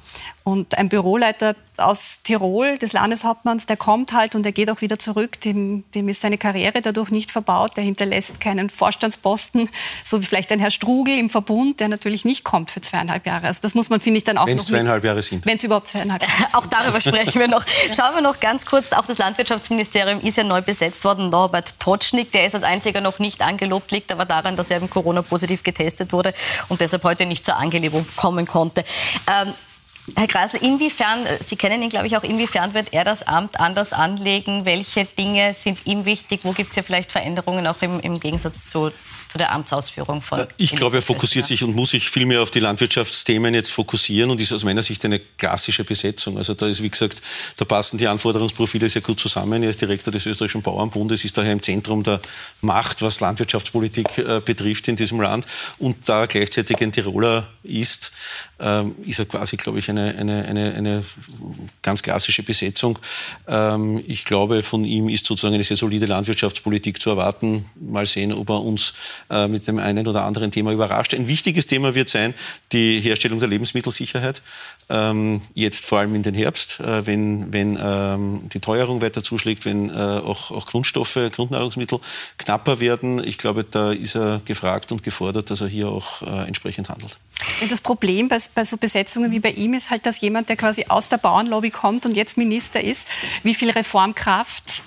Und 0.49 0.79
ein 0.79 0.89
Büroleiter 0.89 1.57
aus 1.77 2.21
Tirol, 2.23 2.79
des 2.79 2.93
Landeshauptmanns, 2.93 3.67
der 3.67 3.77
kommt 3.77 4.13
halt 4.13 4.37
und 4.37 4.45
der 4.45 4.53
geht 4.53 4.71
auch 4.71 4.81
wieder 4.81 4.97
zurück. 4.97 5.41
Dem, 5.41 5.83
dem 5.93 6.09
ist 6.09 6.21
seine 6.21 6.39
Karriere 6.39 6.81
dadurch 6.83 7.11
nicht 7.11 7.33
verbaut. 7.33 7.77
Der 7.77 7.83
hinterlässt 7.83 8.41
keinen 8.41 8.71
Vorstandsposten, 8.71 9.69
so 10.05 10.23
wie 10.23 10.25
vielleicht 10.25 10.53
ein 10.53 10.61
Herr 10.61 10.71
Strugel 10.71 11.19
im 11.19 11.31
Verbund, 11.31 11.81
der 11.81 11.89
natürlich 11.89 12.25
nicht 12.25 12.45
kommt 12.45 12.71
für 12.71 12.81
zweieinhalb 12.81 13.27
Jahre. 13.27 13.49
Also 13.49 13.59
das 13.61 13.75
muss 13.75 13.91
man, 13.91 13.99
finde 13.99 14.19
ich, 14.19 14.25
dann 14.25 14.39
auch 14.39 14.47
Wenn 14.47 14.57
es 14.57 14.67
zweieinhalb 14.67 15.03
Jahre 15.03 15.21
sind. 15.21 15.45
Wenn 15.47 15.57
es 15.57 15.65
überhaupt 15.65 15.89
zweieinhalb 15.89 16.23
Jahre 16.23 16.37
sind. 16.39 16.55
Auch 16.55 16.67
darüber 16.67 17.01
sprechen 17.01 17.41
wir 17.41 17.49
noch. 17.49 17.65
Schauen 17.93 18.15
wir 18.15 18.23
noch 18.23 18.39
ganz 18.39 18.67
kurz. 18.67 18.93
Auch 18.93 19.07
das 19.07 19.19
Landwirtschaftsministerium 19.19 20.21
ist 20.21 20.37
ja 20.37 20.45
neu 20.45 20.63
besetzt 20.63 21.03
worden. 21.03 21.29
Norbert 21.29 21.81
Totschnig, 21.81 22.31
der 22.31 22.47
ist 22.47 22.55
als 22.55 22.63
einziger 22.63 23.01
noch 23.01 23.19
nicht 23.19 23.43
angelobt, 23.43 23.91
liegt 23.91 24.13
aber 24.13 24.27
daran, 24.27 24.55
dass 24.55 24.71
er 24.71 24.77
eben 24.77 24.89
Corona-positiv 24.89 25.65
getestet 25.65 26.13
wurde 26.13 26.33
und 26.69 26.81
deshalb 26.81 27.03
heute 27.03 27.27
nicht 27.27 27.45
zur 27.45 27.57
Angelobung 27.57 28.07
kommen 28.15 28.47
konnte. 28.47 28.85
Ähm, 29.27 29.53
Herr 30.15 30.29
Kreisel, 30.29 30.63
inwiefern, 30.63 31.27
äh, 31.27 31.43
Sie 31.43 31.57
kennen 31.57 31.83
ihn, 31.83 31.89
glaube 31.89 32.07
ich, 32.07 32.17
auch, 32.17 32.23
inwiefern 32.23 32.75
wird 32.75 32.93
er 32.93 33.05
das 33.05 33.27
Amt 33.27 33.59
anders 33.59 33.93
anlegen? 33.93 34.65
Welche 34.65 35.05
Dinge 35.05 35.53
sind 35.53 35.85
ihm 35.87 36.05
wichtig? 36.05 36.41
Wo 36.45 36.53
gibt 36.53 36.71
es 36.71 36.75
hier 36.75 36.85
vielleicht 36.85 37.11
Veränderungen 37.11 37.67
auch 37.67 37.83
im, 37.83 37.99
im 38.01 38.21
Gegensatz 38.21 38.67
zu, 38.67 38.93
zu 39.37 39.39
der 39.39 39.53
Amtsausführung 39.53 40.23
von. 40.23 40.47
Ich 40.57 40.75
glaube, 40.75 40.97
er 40.97 41.03
fokussiert 41.03 41.47
sich 41.47 41.63
und 41.63 41.77
muss 41.77 41.91
sich 41.91 42.09
viel 42.09 42.25
mehr 42.25 42.43
auf 42.43 42.51
die 42.51 42.61
Landwirtschaftsthemen 42.61 43.53
jetzt 43.55 43.71
fokussieren 43.71 44.31
und 44.31 44.41
ist 44.41 44.53
aus 44.53 44.65
meiner 44.65 44.83
Sicht 44.83 45.05
eine 45.05 45.19
klassische 45.19 45.85
Besetzung. 45.85 46.39
Also 46.39 46.55
da 46.55 46.67
ist, 46.67 46.83
wie 46.83 46.89
gesagt, 46.89 47.21
da 47.57 47.65
passen 47.65 47.99
die 47.99 48.09
Anforderungsprofile 48.09 48.89
sehr 48.89 49.03
gut 49.03 49.21
zusammen. 49.21 49.63
Er 49.63 49.71
ist 49.71 49.81
Direktor 49.81 50.11
des 50.11 50.25
österreichischen 50.25 50.63
Bauernbundes, 50.63 51.25
ist 51.25 51.37
daher 51.37 51.53
im 51.53 51.63
Zentrum 51.63 52.03
der 52.03 52.21
Macht, 52.63 53.03
was 53.03 53.21
Landwirtschaftspolitik 53.21 54.19
äh, 54.19 54.41
betrifft 54.43 54.89
in 54.89 54.97
diesem 54.97 55.21
Land 55.21 55.47
und 55.79 56.09
da 56.09 56.27
gleichzeitig 56.27 56.81
ein 56.81 56.93
Tiroler 56.93 57.49
ist, 57.63 58.13
ähm, 58.59 58.95
ist 59.05 59.19
er 59.19 59.27
quasi, 59.27 59.57
glaube 59.57 59.79
ich, 59.79 59.91
eine, 59.91 60.15
eine, 60.17 60.45
eine, 60.45 60.75
eine 60.75 61.05
ganz 61.83 62.03
klassische 62.03 62.43
Besetzung. 62.43 62.99
Ähm, 63.47 64.03
ich 64.07 64.25
glaube, 64.25 64.63
von 64.63 64.85
ihm 64.85 65.09
ist 65.09 65.27
sozusagen 65.27 65.55
eine 65.55 65.65
sehr 65.65 65.77
solide 65.77 66.07
Landwirtschaftspolitik 66.07 67.01
zu 67.01 67.11
erwarten. 67.11 67.69
Mal 67.75 68.07
sehen, 68.07 68.33
ob 68.33 68.49
er 68.49 68.63
uns 68.63 68.95
äh, 69.31 69.49
mit 69.49 69.67
dem 69.67 69.79
einen 69.79 70.07
oder 70.07 70.25
anderen 70.25 70.51
Thema 70.51 70.73
überrascht. 70.73 71.15
Ein 71.15 71.29
wichtiges 71.29 71.67
Thema 71.67 71.95
wird 71.95 72.09
sein 72.09 72.35
die 72.73 73.01
Herstellung 73.01 73.39
der 73.39 73.49
Lebensmittelsicherheit. 73.49 74.43
Ähm, 74.89 75.43
jetzt 75.55 75.87
vor 75.87 75.99
allem 75.99 76.15
in 76.15 76.23
den 76.23 76.35
Herbst, 76.35 76.81
äh, 76.81 77.07
wenn, 77.07 77.53
wenn 77.53 77.79
ähm, 77.81 78.49
die 78.53 78.61
Teuerung 78.61 79.03
weiter 79.03 79.23
zuschlägt, 79.23 79.65
wenn 79.65 79.91
äh, 79.91 79.93
auch, 79.93 80.51
auch 80.51 80.67
Grundstoffe, 80.67 81.19
Grundnahrungsmittel 81.33 82.01
knapper 82.39 82.81
werden. 82.81 83.23
Ich 83.23 83.39
glaube, 83.39 83.65
da 83.65 83.93
ist 83.93 84.15
er 84.15 84.41
gefragt 84.45 84.93
und 84.93 85.03
gefordert, 85.03 85.51
dass 85.51 85.61
er 85.61 85.69
hier 85.69 85.89
auch 85.89 86.23
äh, 86.23 86.47
entsprechend 86.47 86.89
handelt. 86.89 87.19
Das 87.69 87.81
Problem 87.81 88.29
bei, 88.29 88.39
bei, 88.55 88.65
so 88.65 88.77
Besetzungen 88.77 89.31
wie 89.31 89.41
bei 89.41 89.51
ihm 89.51 89.75
ist 89.75 89.91
halt, 89.91 90.07
dass 90.07 90.21
jemand, 90.21 90.49
der 90.49 90.57
quasi 90.57 90.87
aus 90.89 91.09
der 91.09 91.19
Bauernlobby 91.19 91.71
kommt 91.71 92.07
und 92.07 92.17
jetzt 92.17 92.37
Minister 92.37 92.83
ist, 92.83 93.07
wie 93.43 93.55
viel 93.55 93.71
Reformkraft 93.71 94.83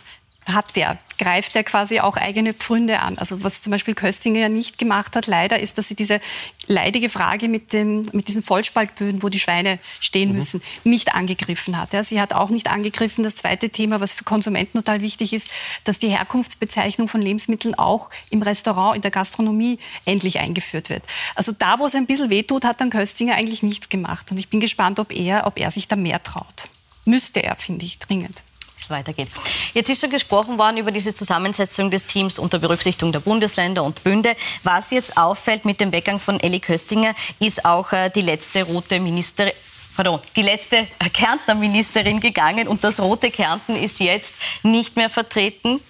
hat 0.53 0.75
der, 0.75 0.97
greift 1.17 1.55
der 1.55 1.63
quasi 1.63 1.99
auch 1.99 2.17
eigene 2.17 2.53
Pfründe 2.53 2.99
an. 2.99 3.17
Also 3.17 3.43
was 3.43 3.61
zum 3.61 3.71
Beispiel 3.71 3.93
Köstinger 3.93 4.39
ja 4.39 4.49
nicht 4.49 4.77
gemacht 4.77 5.15
hat, 5.15 5.27
leider, 5.27 5.59
ist, 5.59 5.77
dass 5.77 5.87
sie 5.87 5.95
diese 5.95 6.21
leidige 6.67 7.09
Frage 7.09 7.49
mit, 7.49 7.73
dem, 7.73 8.03
mit 8.13 8.27
diesen 8.27 8.43
Vollspaltböden, 8.43 9.21
wo 9.23 9.29
die 9.29 9.39
Schweine 9.39 9.79
stehen 9.99 10.29
mhm. 10.29 10.35
müssen, 10.37 10.61
nicht 10.83 11.13
angegriffen 11.13 11.77
hat. 11.77 11.93
Ja, 11.93 12.03
sie 12.03 12.21
hat 12.21 12.33
auch 12.33 12.49
nicht 12.49 12.69
angegriffen 12.69 13.23
das 13.23 13.35
zweite 13.35 13.69
Thema, 13.69 13.99
was 13.99 14.13
für 14.13 14.23
Konsumenten 14.23 14.77
total 14.77 15.01
wichtig 15.01 15.33
ist, 15.33 15.49
dass 15.83 15.99
die 15.99 16.09
Herkunftsbezeichnung 16.09 17.07
von 17.07 17.21
Lebensmitteln 17.21 17.75
auch 17.75 18.09
im 18.29 18.41
Restaurant, 18.41 18.95
in 18.95 19.01
der 19.01 19.11
Gastronomie 19.11 19.79
endlich 20.05 20.39
eingeführt 20.39 20.89
wird. 20.89 21.03
Also 21.35 21.51
da, 21.51 21.79
wo 21.79 21.85
es 21.85 21.95
ein 21.95 22.05
bisschen 22.05 22.29
wehtut, 22.29 22.65
hat 22.65 22.81
dann 22.81 22.89
Köstinger 22.89 23.35
eigentlich 23.35 23.63
nichts 23.63 23.89
gemacht. 23.89 24.31
Und 24.31 24.37
ich 24.37 24.49
bin 24.49 24.59
gespannt, 24.59 24.99
ob 24.99 25.11
er, 25.11 25.47
ob 25.47 25.59
er 25.59 25.71
sich 25.71 25.87
da 25.87 25.95
mehr 25.95 26.21
traut. 26.23 26.69
Müsste 27.05 27.41
er, 27.41 27.55
finde 27.55 27.85
ich, 27.85 27.99
dringend. 27.99 28.41
Weitergeht. 28.89 29.29
Jetzt 29.73 29.89
ist 29.89 30.01
schon 30.01 30.09
gesprochen 30.09 30.57
worden 30.57 30.77
über 30.77 30.91
diese 30.91 31.13
Zusammensetzung 31.13 31.91
des 31.91 32.05
Teams 32.05 32.39
unter 32.39 32.59
Berücksichtigung 32.59 33.11
der 33.11 33.19
Bundesländer 33.19 33.83
und 33.83 34.03
Bünde. 34.03 34.35
Was 34.63 34.91
jetzt 34.91 35.17
auffällt 35.17 35.65
mit 35.65 35.81
dem 35.81 35.91
Weggang 35.91 36.19
von 36.19 36.39
Elli 36.39 36.59
Köstinger, 36.59 37.13
ist 37.39 37.65
auch 37.65 37.91
äh, 37.91 38.09
die 38.09 38.21
letzte 38.21 38.63
rote 38.63 38.99
Ministerin 38.99 39.53
pardon, 39.95 40.21
die 40.37 40.43
letzte 40.43 40.87
Kärntner 41.11 41.55
Ministerin 41.55 42.21
gegangen 42.21 42.69
und 42.69 42.85
das 42.85 43.01
rote 43.01 43.31
Kärnten 43.31 43.75
ist 43.75 43.99
jetzt 43.99 44.33
nicht 44.63 44.95
mehr 44.95 45.09
vertreten 45.09 45.81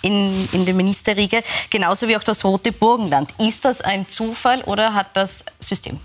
in, 0.00 0.48
in 0.52 0.64
der 0.64 0.74
Ministerriege, 0.74 1.42
genauso 1.68 2.08
wie 2.08 2.16
auch 2.16 2.24
das 2.24 2.44
rote 2.44 2.72
Burgenland. 2.72 3.34
Ist 3.38 3.66
das 3.66 3.82
ein 3.82 4.08
Zufall 4.08 4.62
oder 4.62 4.94
hat 4.94 5.08
das 5.14 5.44
System? 5.60 6.00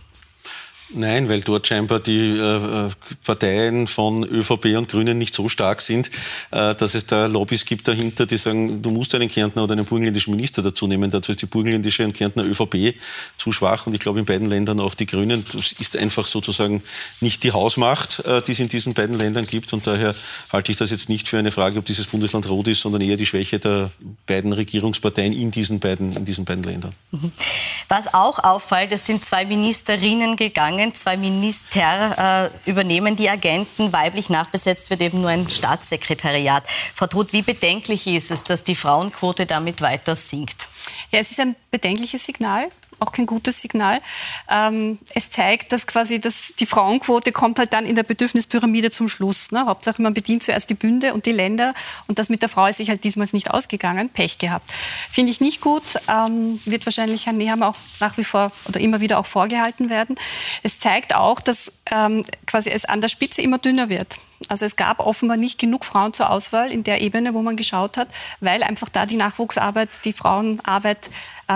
Nein, 0.95 1.27
weil 1.27 1.41
dort 1.41 1.65
scheinbar 1.65 1.99
die 1.99 2.38
äh, 2.38 2.89
Parteien 3.23 3.88
von 3.88 4.23
ÖVP 4.23 4.77
und 4.77 4.89
Grünen 4.89 5.17
nicht 5.17 5.34
so 5.34 5.49
stark 5.49 5.82
sind, 5.82 6.12
äh, 6.51 6.75
dass 6.75 6.93
es 6.93 7.08
da 7.08 7.25
Lobbys 7.25 7.65
gibt 7.65 7.88
dahinter, 7.88 8.27
die 8.27 8.38
sagen, 8.38 8.82
du 8.82 8.91
musst 8.91 9.15
einen 9.15 9.27
Kärntner 9.27 9.63
oder 9.63 9.73
einen 9.73 9.86
burgenländischen 9.86 10.36
Minister 10.36 10.62
dazu 10.62 10.86
nehmen. 10.86 11.10
Dazu 11.10 11.32
ist 11.32 11.41
die 11.41 11.47
burgenländische 11.47 12.06
und 12.06 12.13
Kärntner 12.13 12.43
ÖVP 12.45 12.95
zu 13.38 13.51
schwach 13.51 13.88
und 13.88 13.95
ich 13.95 13.99
glaube 13.99 14.19
in 14.19 14.25
beiden 14.25 14.47
Ländern 14.47 14.79
auch 14.79 14.93
die 14.93 15.08
Grünen. 15.08 15.43
Das 15.51 15.71
ist 15.71 15.97
einfach 15.97 16.27
sozusagen 16.27 16.84
nicht 17.21 17.43
die 17.43 17.51
Hausmacht, 17.51 18.19
äh, 18.25 18.41
die 18.43 18.51
es 18.51 18.60
in 18.60 18.67
diesen 18.67 18.93
beiden 18.93 19.17
Ländern 19.17 19.47
gibt 19.47 19.73
und 19.73 19.88
daher 19.88 20.13
halte 20.51 20.71
ich 20.71 20.77
das 20.77 20.91
jetzt 20.91 21.10
nicht 21.10 21.27
für 21.27 21.39
eine 21.39 21.51
Frage, 21.51 21.79
ob 21.79 21.86
dieses 21.86 22.06
Bundesland 22.06 22.47
rot 22.47 22.67
ist, 22.67 22.82
sondern 22.82 23.01
eher 23.01 23.17
die 23.17 23.25
Schwäche 23.25 23.58
der 23.58 23.89
beiden 24.27 24.53
Regierungsparteien 24.53 25.34
in 25.34 25.49
diesen 25.49 25.79
beiden, 25.79 26.15
in 26.15 26.25
diesen 26.25 26.45
beiden 26.45 26.63
Ländern. 26.63 26.93
Mhm. 27.12 27.32
Was 27.88 28.13
auch 28.13 28.43
auffällt, 28.43 28.91
es 28.91 29.06
sind 29.06 29.25
zwei 29.25 29.45
Ministerinnen 29.45 30.36
gegangen 30.36 30.83
Regierungen, 30.84 30.96
zwei 30.96 31.17
Minister 31.17 32.52
äh, 32.65 32.69
übernehmen 32.69 33.15
die 33.15 33.30
Agenten. 33.30 33.93
Weiblich 33.93 34.30
nachbesetzt 34.30 34.89
wird 34.89 35.02
eben 35.02 35.22
nur 35.22 35.30
ein 35.30 35.50
Staatssekretariat. 35.50 36.63
Frau 36.93 37.08
Truth, 37.08 37.34
wie 37.34 37.41
bedenklich 37.41 38.08
ist 38.08 38.32
es, 38.32 38.43
dass 38.43 38.63
die 38.63 38.76
Frauenquote 38.76 39.46
damit 39.46 39.82
weiter 39.82 40.15
sinkt? 40.15 40.67
Ja, 41.12 41.19
es 41.19 41.32
ist 41.32 41.39
ein 41.39 41.56
bedenkliches 41.72 42.26
Signal 42.26 42.69
auch 42.99 43.12
kein 43.12 43.25
gutes 43.25 43.62
Signal. 43.62 44.01
Ähm, 44.49 44.99
es 45.13 45.29
zeigt, 45.29 45.71
dass 45.71 45.88
quasi 45.88 46.19
das, 46.19 46.53
die 46.60 46.65
Frauenquote 46.65 47.32
kommt 47.32 47.60
halt 47.60 47.73
dann 47.73 47.86
in 47.86 47.95
der 47.95 48.03
Bedürfnispyramide 48.03 48.91
zum 48.91 49.10
Schluss. 49.10 49.51
Ne? 49.51 49.65
Hauptsache, 49.65 50.01
man 50.01 50.13
bedient 50.13 50.43
zuerst 50.43 50.69
die 50.69 50.75
Bünde 50.75 51.13
und 51.13 51.25
die 51.25 51.32
Länder 51.32 51.73
und 52.08 52.19
das 52.19 52.29
mit 52.29 52.41
der 52.41 52.49
Frau 52.49 52.67
ist 52.67 52.77
sich 52.77 52.89
halt 52.89 53.03
diesmal 53.03 53.27
nicht 53.32 53.51
ausgegangen. 53.51 54.10
Pech 54.10 54.38
gehabt. 54.38 54.69
Finde 55.10 55.32
ich 55.32 55.41
nicht 55.41 55.62
gut. 55.62 55.84
Ähm, 56.10 56.60
wird 56.65 56.86
wahrscheinlich 56.86 57.25
Herrn 57.25 57.38
Nehammer 57.38 57.69
auch 57.69 57.77
nach 57.99 58.17
wie 58.17 58.23
vor 58.23 58.51
oder 58.67 58.79
immer 58.79 58.99
wieder 58.99 59.19
auch 59.19 59.25
vorgehalten 59.25 59.89
werden. 59.89 60.15
Es 60.62 60.79
zeigt 60.79 61.15
auch, 61.15 61.39
dass 61.39 61.71
ähm, 61.91 62.23
quasi 62.45 62.69
es 62.69 62.86
an 62.86 63.01
der 63.01 63.08
Spitze 63.08 63.41
immer 63.41 63.58
dünner 63.58 63.89
wird. 63.89 64.19
Also 64.49 64.65
es 64.65 64.75
gab 64.75 64.99
offenbar 64.99 65.38
nicht 65.38 65.60
genug 65.60 65.86
Frauen 65.86 66.13
zur 66.13 66.29
Auswahl 66.29 66.71
in 66.71 66.84
der 66.84 67.01
Ebene, 67.01 67.34
wo 67.34 67.41
man 67.41 67.56
geschaut 67.56 67.97
hat, 67.97 68.08
weil 68.39 68.63
einfach 68.63 68.89
da 68.89 69.06
die 69.06 69.15
Nachwuchsarbeit, 69.15 69.89
die 70.03 70.13
Frauenarbeit 70.13 71.10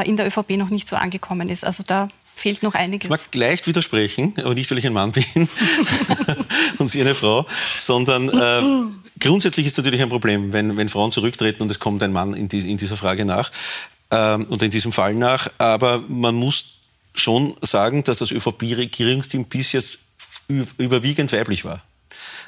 in 0.05 0.17
der 0.17 0.27
ÖVP 0.27 0.51
noch 0.51 0.69
nicht 0.69 0.87
so 0.87 0.95
angekommen 0.95 1.49
ist. 1.49 1.63
Also 1.63 1.83
da 1.85 2.09
fehlt 2.35 2.63
noch 2.63 2.75
einiges. 2.75 3.05
Ich 3.05 3.09
mag 3.09 3.35
leicht 3.35 3.67
widersprechen, 3.67 4.33
aber 4.37 4.53
nicht, 4.53 4.69
weil 4.69 4.77
ich 4.77 4.85
ein 4.85 4.93
Mann 4.93 5.11
bin 5.11 5.25
und 6.77 6.89
Sie 6.89 7.01
eine 7.01 7.15
Frau, 7.15 7.45
sondern 7.75 8.29
äh, 8.29 8.91
grundsätzlich 9.19 9.65
ist 9.65 9.77
natürlich 9.77 10.01
ein 10.01 10.09
Problem, 10.09 10.53
wenn, 10.53 10.77
wenn 10.77 10.89
Frauen 10.89 11.11
zurücktreten 11.11 11.63
und 11.63 11.71
es 11.71 11.79
kommt 11.79 12.03
ein 12.03 12.11
Mann 12.11 12.33
in, 12.33 12.47
die, 12.47 12.69
in 12.69 12.77
dieser 12.77 12.97
Frage 12.97 13.25
nach 13.25 13.51
äh, 14.11 14.35
oder 14.35 14.63
in 14.63 14.71
diesem 14.71 14.91
Fall 14.91 15.15
nach. 15.15 15.49
Aber 15.57 16.03
man 16.07 16.35
muss 16.35 16.77
schon 17.15 17.55
sagen, 17.61 18.03
dass 18.03 18.19
das 18.19 18.31
ÖVP-Regierungsteam 18.31 19.45
bis 19.45 19.71
jetzt 19.71 19.99
überwiegend 20.47 21.31
weiblich 21.33 21.65
war. 21.65 21.83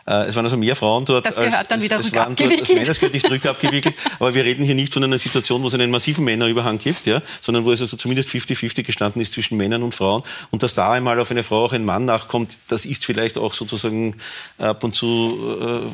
Äh, 0.05 0.25
es 0.25 0.35
waren 0.35 0.45
also 0.45 0.57
mehr 0.57 0.75
Frauen 0.75 1.05
dort. 1.05 1.25
Das 1.25 1.35
gehört 1.35 1.53
als, 1.55 1.67
dann 1.67 1.81
wieder 1.81 1.99
es, 1.99 2.13
waren 2.13 2.35
dort, 2.35 2.61
das 2.61 2.69
Männer 2.69 2.93
gehört 2.93 3.13
nicht 3.13 3.29
rückabgewickelt. 3.29 3.95
aber 4.19 4.33
wir 4.33 4.43
reden 4.43 4.63
hier 4.63 4.75
nicht 4.75 4.93
von 4.93 5.03
einer 5.03 5.17
Situation, 5.17 5.63
wo 5.63 5.67
es 5.67 5.73
einen 5.73 5.91
massiven 5.91 6.25
Männerüberhang 6.25 6.77
gibt, 6.77 7.05
ja, 7.05 7.21
sondern 7.41 7.65
wo 7.65 7.71
es 7.71 7.81
also 7.81 7.97
zumindest 7.97 8.29
50-50 8.29 8.83
gestanden 8.83 9.21
ist 9.21 9.33
zwischen 9.33 9.57
Männern 9.57 9.83
und 9.83 9.95
Frauen. 9.95 10.23
Und 10.51 10.63
dass 10.63 10.73
da 10.73 10.91
einmal 10.91 11.19
auf 11.19 11.31
eine 11.31 11.43
Frau 11.43 11.65
auch 11.65 11.73
ein 11.73 11.85
Mann 11.85 12.05
nachkommt, 12.05 12.57
das 12.67 12.85
ist 12.85 13.05
vielleicht 13.05 13.37
auch 13.37 13.53
sozusagen 13.53 14.15
ab 14.57 14.83
und 14.83 14.95
zu, 14.95 15.57
äh, 15.61 15.89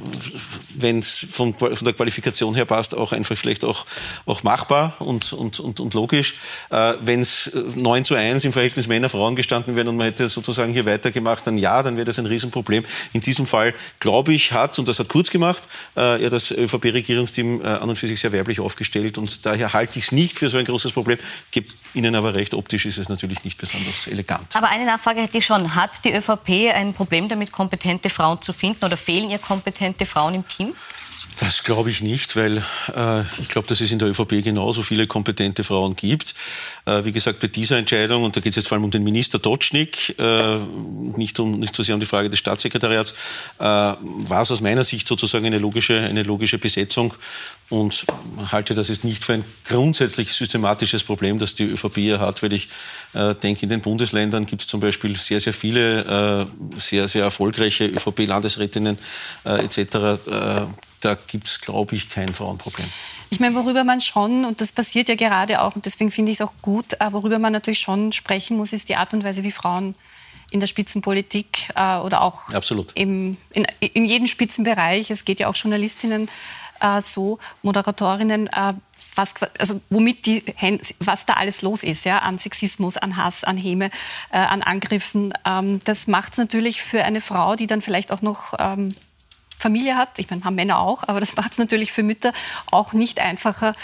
wenn 0.75 0.99
es 0.99 1.25
von, 1.29 1.53
von, 1.53 1.75
der 1.83 1.93
Qualifikation 1.93 2.55
her 2.55 2.65
passt, 2.65 2.95
auch 2.95 3.11
einfach 3.11 3.37
vielleicht 3.37 3.63
auch, 3.63 3.85
auch 4.25 4.43
machbar 4.43 4.95
und, 4.99 5.33
und, 5.33 5.59
und, 5.59 5.79
und 5.79 5.93
logisch. 5.93 6.35
Wenn 6.69 7.21
es 7.21 7.51
9 7.53 8.05
zu 8.05 8.15
1 8.15 8.45
im 8.45 8.53
Verhältnis 8.53 8.87
Männer-Frauen 8.87 9.35
gestanden 9.35 9.75
wäre 9.75 9.89
und 9.89 9.97
man 9.97 10.07
hätte 10.07 10.29
sozusagen 10.29 10.73
hier 10.73 10.85
weitergemacht, 10.85 11.45
dann 11.47 11.57
ja, 11.57 11.83
dann 11.83 11.95
wäre 11.95 12.05
das 12.05 12.19
ein 12.19 12.25
Riesenproblem. 12.25 12.85
In 13.13 13.21
diesem 13.21 13.45
Fall 13.45 13.73
glaube 13.99 14.33
ich, 14.33 14.51
hat, 14.51 14.77
und 14.79 14.87
das 14.87 14.99
hat 14.99 15.09
Kurz 15.09 15.29
gemacht, 15.29 15.63
äh, 15.95 16.21
ja, 16.21 16.29
das 16.29 16.51
ÖVP-Regierungsteam 16.51 17.61
äh, 17.61 17.67
an 17.67 17.89
und 17.89 17.95
für 17.95 18.07
sich 18.07 18.19
sehr 18.19 18.31
werblich 18.31 18.59
aufgestellt. 18.59 19.17
Und 19.17 19.45
daher 19.45 19.73
halte 19.73 19.99
ich 19.99 20.05
es 20.05 20.11
nicht 20.11 20.37
für 20.37 20.49
so 20.49 20.57
ein 20.57 20.65
großes 20.65 20.91
Problem. 20.91 21.17
Gebe 21.51 21.67
Ihnen 21.93 22.15
aber 22.15 22.35
recht, 22.35 22.53
optisch 22.53 22.85
ist 22.85 22.97
es 22.97 23.09
natürlich 23.09 23.43
nicht 23.43 23.57
besonders 23.57 24.07
elegant. 24.07 24.55
Aber 24.55 24.69
eine 24.69 24.85
Nachfrage 24.85 25.21
hätte 25.21 25.37
ich 25.37 25.45
schon. 25.45 25.75
Hat 25.75 26.03
die 26.03 26.13
ÖVP 26.13 26.73
ein 26.73 26.93
Problem 26.93 27.29
damit, 27.29 27.51
kompetente 27.51 28.09
Frauen 28.09 28.41
zu 28.41 28.53
finden 28.53 28.85
oder 28.85 28.97
fehlen 28.97 29.29
ihr 29.29 29.39
kompetente 29.39 30.05
Frauen 30.05 30.35
im 30.35 30.47
Team? 30.47 30.73
Das 31.39 31.63
glaube 31.63 31.89
ich 31.89 32.01
nicht, 32.01 32.35
weil 32.35 32.57
äh, 32.95 33.21
ich 33.39 33.49
glaube, 33.49 33.67
dass 33.67 33.79
es 33.79 33.91
in 33.91 33.99
der 33.99 34.09
ÖVP 34.09 34.43
genauso 34.43 34.81
viele 34.81 35.07
kompetente 35.07 35.63
Frauen 35.63 35.95
gibt. 35.95 36.33
Äh, 36.85 37.05
wie 37.05 37.11
gesagt, 37.11 37.39
bei 37.39 37.47
dieser 37.47 37.77
Entscheidung, 37.77 38.23
und 38.23 38.35
da 38.35 38.41
geht 38.41 38.51
es 38.51 38.57
jetzt 38.57 38.67
vor 38.67 38.75
allem 38.75 38.85
um 38.85 38.91
den 38.91 39.03
Minister 39.03 39.39
Dotschnik, 39.39 40.17
äh, 40.19 40.57
nicht, 41.17 41.39
um, 41.39 41.59
nicht 41.59 41.75
so 41.75 41.83
sehr 41.83 41.95
um 41.95 41.99
die 41.99 42.05
Frage 42.05 42.29
des 42.29 42.39
Staatssekretariats, 42.39 43.11
äh, 43.59 43.63
war 43.63 44.41
es 44.41 44.51
aus 44.51 44.61
meiner 44.61 44.83
Sicht 44.83 45.07
sozusagen 45.07 45.45
eine 45.45 45.59
logische, 45.59 45.99
eine 45.99 46.23
logische 46.23 46.57
Besetzung 46.57 47.13
und 47.69 48.05
halte 48.51 48.73
das 48.73 48.89
jetzt 48.89 49.03
nicht 49.03 49.23
für 49.23 49.33
ein 49.33 49.45
grundsätzlich 49.65 50.33
systematisches 50.33 51.03
Problem, 51.03 51.39
das 51.39 51.55
die 51.55 51.63
ÖVP 51.65 51.95
hier 51.95 52.19
hat, 52.19 52.43
weil 52.43 52.53
ich 52.53 52.69
äh, 53.13 53.35
denke, 53.35 53.63
in 53.63 53.69
den 53.69 53.81
Bundesländern 53.81 54.45
gibt 54.45 54.63
es 54.63 54.67
zum 54.67 54.79
Beispiel 54.79 55.17
sehr, 55.17 55.39
sehr 55.39 55.53
viele 55.53 56.45
äh, 56.45 56.79
sehr, 56.79 57.07
sehr 57.07 57.23
erfolgreiche 57.23 57.85
ÖVP-Landesrätinnen 57.87 58.97
etc., 59.43 59.97
da 61.05 61.15
gibt 61.15 61.47
es, 61.47 61.61
glaube 61.61 61.95
ich, 61.95 62.09
kein 62.09 62.33
Frauenproblem. 62.33 62.87
Ich 63.29 63.39
meine, 63.39 63.55
worüber 63.55 63.83
man 63.83 63.99
schon, 63.99 64.45
und 64.45 64.61
das 64.61 64.71
passiert 64.71 65.07
ja 65.07 65.15
gerade 65.15 65.61
auch, 65.61 65.75
und 65.75 65.85
deswegen 65.85 66.11
finde 66.11 66.31
ich 66.31 66.39
es 66.39 66.41
auch 66.41 66.53
gut, 66.61 66.93
äh, 66.99 67.11
worüber 67.11 67.39
man 67.39 67.53
natürlich 67.53 67.79
schon 67.79 68.11
sprechen 68.11 68.57
muss, 68.57 68.73
ist 68.73 68.89
die 68.89 68.95
Art 68.95 69.13
und 69.13 69.23
Weise, 69.23 69.43
wie 69.43 69.51
Frauen 69.51 69.95
in 70.51 70.59
der 70.59 70.67
Spitzenpolitik 70.67 71.69
äh, 71.75 71.97
oder 71.97 72.21
auch 72.21 72.51
Im, 72.95 73.37
in, 73.51 73.67
in 73.79 74.05
jedem 74.05 74.27
Spitzenbereich, 74.27 75.11
es 75.11 75.25
geht 75.25 75.39
ja 75.39 75.47
auch 75.47 75.55
Journalistinnen 75.55 76.29
äh, 76.81 77.01
so, 77.01 77.39
Moderatorinnen, 77.61 78.47
äh, 78.47 78.73
was, 79.15 79.33
also 79.59 79.81
womit 79.89 80.25
die, 80.25 80.43
was 80.99 81.25
da 81.25 81.33
alles 81.33 81.61
los 81.61 81.83
ist, 81.83 82.05
ja, 82.05 82.19
an 82.19 82.37
Sexismus, 82.37 82.97
an 82.97 83.15
Hass, 83.15 83.43
an 83.43 83.57
Häme, 83.57 83.89
äh, 84.31 84.37
an 84.37 84.61
Angriffen. 84.61 85.33
Ähm, 85.45 85.79
das 85.85 86.07
macht 86.07 86.33
es 86.33 86.37
natürlich 86.37 86.81
für 86.81 87.03
eine 87.03 87.21
Frau, 87.21 87.55
die 87.55 87.67
dann 87.67 87.81
vielleicht 87.81 88.11
auch 88.11 88.21
noch 88.21 88.53
ähm, 88.59 88.93
Familie 89.59 89.95
hat, 89.95 90.19
ich 90.19 90.29
meine, 90.29 90.43
haben 90.43 90.55
Männer 90.55 90.79
auch, 90.79 91.03
aber 91.07 91.19
das 91.19 91.35
macht 91.35 91.53
es 91.53 91.57
natürlich 91.57 91.91
für 91.91 92.03
Mütter 92.03 92.33
auch 92.71 92.93
nicht 92.93 93.19
einfacher, 93.19 93.75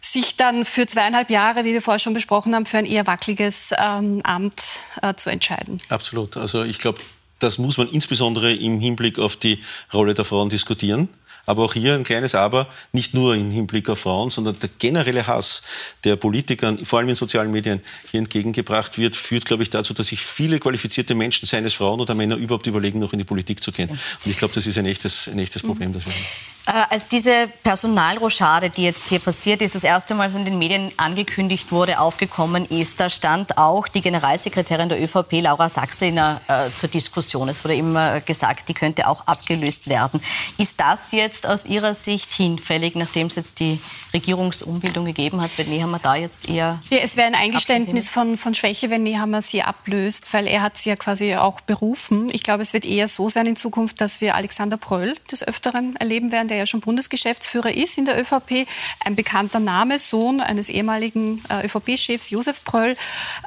sich 0.00 0.36
dann 0.36 0.64
für 0.64 0.86
zweieinhalb 0.86 1.30
Jahre, 1.30 1.64
wie 1.64 1.72
wir 1.72 1.82
vorher 1.82 1.98
schon 1.98 2.14
besprochen 2.14 2.54
haben, 2.54 2.66
für 2.66 2.78
ein 2.78 2.86
eher 2.86 3.06
wackeliges 3.06 3.72
ähm, 3.78 4.20
Amt 4.24 4.62
äh, 5.02 5.14
zu 5.14 5.30
entscheiden. 5.30 5.78
Absolut. 5.88 6.36
Also 6.36 6.64
ich 6.64 6.78
glaube, 6.78 7.00
das 7.38 7.58
muss 7.58 7.76
man 7.76 7.88
insbesondere 7.88 8.52
im 8.52 8.80
Hinblick 8.80 9.18
auf 9.18 9.36
die 9.36 9.62
Rolle 9.92 10.14
der 10.14 10.24
Frauen 10.24 10.50
diskutieren. 10.50 11.08
Aber 11.46 11.64
auch 11.64 11.74
hier 11.74 11.94
ein 11.94 12.04
kleines 12.04 12.34
Aber, 12.34 12.66
nicht 12.92 13.14
nur 13.14 13.34
im 13.34 13.50
Hinblick 13.50 13.88
auf 13.88 14.00
Frauen, 14.00 14.30
sondern 14.30 14.58
der 14.58 14.70
generelle 14.78 15.26
Hass 15.26 15.62
der 16.04 16.16
Politikern, 16.16 16.84
vor 16.84 16.98
allem 16.98 17.08
in 17.08 17.16
sozialen 17.16 17.50
Medien, 17.50 17.80
hier 18.10 18.18
entgegengebracht 18.18 18.98
wird, 18.98 19.16
führt, 19.16 19.44
glaube 19.44 19.62
ich, 19.62 19.70
dazu, 19.70 19.94
dass 19.94 20.08
sich 20.08 20.20
viele 20.20 20.58
qualifizierte 20.58 21.14
Menschen, 21.14 21.46
seien 21.46 21.64
es 21.64 21.74
Frauen 21.74 22.00
oder 22.00 22.14
Männer, 22.14 22.36
überhaupt 22.36 22.66
überlegen, 22.66 22.98
noch 22.98 23.12
in 23.12 23.18
die 23.18 23.24
Politik 23.24 23.62
zu 23.62 23.72
gehen. 23.72 23.90
Und 23.90 24.30
ich 24.30 24.36
glaube, 24.36 24.54
das 24.54 24.66
ist 24.66 24.78
ein 24.78 24.86
echtes, 24.86 25.28
ein 25.28 25.38
echtes 25.38 25.62
Problem, 25.62 25.92
das 25.92 26.06
wir 26.06 26.12
haben. 26.12 26.24
Äh, 26.66 26.84
als 26.90 27.08
diese 27.08 27.48
Personalrochade, 27.62 28.70
die 28.70 28.84
jetzt 28.84 29.08
hier 29.08 29.18
passiert 29.18 29.62
ist, 29.62 29.74
das 29.74 29.84
erste 29.84 30.14
Mal 30.14 30.30
so 30.30 30.38
in 30.38 30.44
den 30.44 30.58
Medien 30.58 30.92
angekündigt 30.96 31.72
wurde, 31.72 31.98
aufgekommen 31.98 32.66
ist, 32.66 33.00
da 33.00 33.08
stand 33.08 33.56
auch 33.56 33.88
die 33.88 34.00
Generalsekretärin 34.00 34.88
der 34.88 35.02
ÖVP, 35.02 35.40
Laura 35.40 35.68
Sachsener, 35.68 36.40
äh, 36.48 36.68
zur 36.74 36.88
Diskussion. 36.90 37.48
Es 37.48 37.64
wurde 37.64 37.74
immer 37.74 38.20
gesagt, 38.20 38.68
die 38.68 38.74
könnte 38.74 39.08
auch 39.08 39.26
abgelöst 39.26 39.88
werden. 39.88 40.20
Ist 40.58 40.78
das 40.78 41.12
jetzt 41.12 41.29
aus 41.46 41.64
Ihrer 41.64 41.94
Sicht 41.94 42.32
hinfällig, 42.32 42.94
nachdem 42.94 43.28
es 43.28 43.34
jetzt 43.34 43.60
die 43.60 43.80
Regierungsumbildung 44.12 45.04
gegeben 45.04 45.40
hat? 45.40 45.50
Wenn 45.56 45.68
Nehammer 45.68 45.98
da 46.02 46.16
jetzt 46.16 46.48
eher. 46.48 46.80
Ja, 46.90 46.98
es 46.98 47.16
wäre 47.16 47.26
ein 47.26 47.34
Eingeständnis 47.34 48.08
von, 48.08 48.36
von 48.36 48.54
Schwäche, 48.54 48.90
wenn 48.90 49.02
Nehammer 49.02 49.42
sie 49.42 49.62
ablöst, 49.62 50.32
weil 50.32 50.46
er 50.46 50.62
hat 50.62 50.78
sie 50.78 50.90
ja 50.90 50.96
quasi 50.96 51.36
auch 51.36 51.60
berufen. 51.60 52.28
Ich 52.32 52.42
glaube, 52.42 52.62
es 52.62 52.72
wird 52.72 52.84
eher 52.84 53.08
so 53.08 53.30
sein 53.30 53.46
in 53.46 53.56
Zukunft, 53.56 54.00
dass 54.00 54.20
wir 54.20 54.34
Alexander 54.34 54.76
Pröll 54.76 55.14
des 55.30 55.46
Öfteren 55.46 55.96
erleben 55.96 56.32
werden, 56.32 56.48
der 56.48 56.56
ja 56.56 56.66
schon 56.66 56.80
Bundesgeschäftsführer 56.80 57.72
ist 57.72 57.98
in 57.98 58.04
der 58.04 58.20
ÖVP, 58.20 58.66
ein 59.04 59.14
bekannter 59.14 59.60
Name, 59.60 59.98
Sohn 59.98 60.40
eines 60.40 60.68
ehemaligen 60.68 61.42
äh, 61.48 61.66
ÖVP-Chefs, 61.66 62.30
Josef 62.30 62.64
Pröll. 62.64 62.96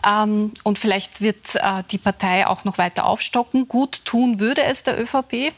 Ähm, 0.07 0.51
und 0.63 0.79
vielleicht 0.79 1.21
wird 1.21 1.55
äh, 1.55 1.83
die 1.91 1.97
Partei 1.97 2.47
auch 2.47 2.63
noch 2.63 2.77
weiter 2.77 3.05
aufstocken. 3.05 3.67
Gut 3.67 4.05
tun 4.05 4.39
würde 4.39 4.63
es 4.63 4.83
der 4.83 5.01
ÖVP 5.01 5.53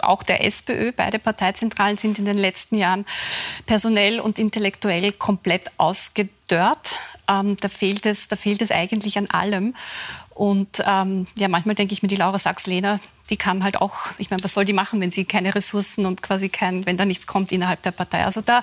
auch 0.00 0.22
der 0.22 0.44
SPÖ. 0.44 0.92
Beide 0.92 1.18
Parteizentralen 1.18 1.98
sind 1.98 2.18
in 2.18 2.24
den 2.24 2.38
letzten 2.38 2.76
Jahren 2.76 3.06
personell 3.66 4.20
und 4.20 4.38
intellektuell 4.38 5.12
komplett 5.12 5.70
ausgedörrt. 5.78 6.92
Ähm, 7.28 7.56
da, 7.60 7.68
fehlt 7.68 8.06
es, 8.06 8.28
da 8.28 8.36
fehlt 8.36 8.62
es 8.62 8.70
eigentlich 8.70 9.18
an 9.18 9.28
allem. 9.30 9.74
Und 10.30 10.82
ähm, 10.86 11.26
ja, 11.36 11.48
manchmal 11.48 11.74
denke 11.74 11.94
ich 11.94 12.02
mir, 12.02 12.08
die 12.08 12.16
Laura 12.16 12.38
Sachs-Lehner, 12.38 13.00
die 13.30 13.36
kann 13.36 13.64
halt 13.64 13.80
auch, 13.80 14.10
ich 14.18 14.30
meine, 14.30 14.44
was 14.44 14.54
soll 14.54 14.64
die 14.64 14.72
machen, 14.72 15.00
wenn 15.00 15.10
sie 15.10 15.24
keine 15.24 15.54
Ressourcen 15.54 16.06
und 16.06 16.22
quasi 16.22 16.48
kein, 16.48 16.86
wenn 16.86 16.96
da 16.96 17.04
nichts 17.04 17.26
kommt 17.26 17.52
innerhalb 17.52 17.82
der 17.82 17.90
Partei. 17.90 18.24
Also 18.24 18.40
da, 18.40 18.62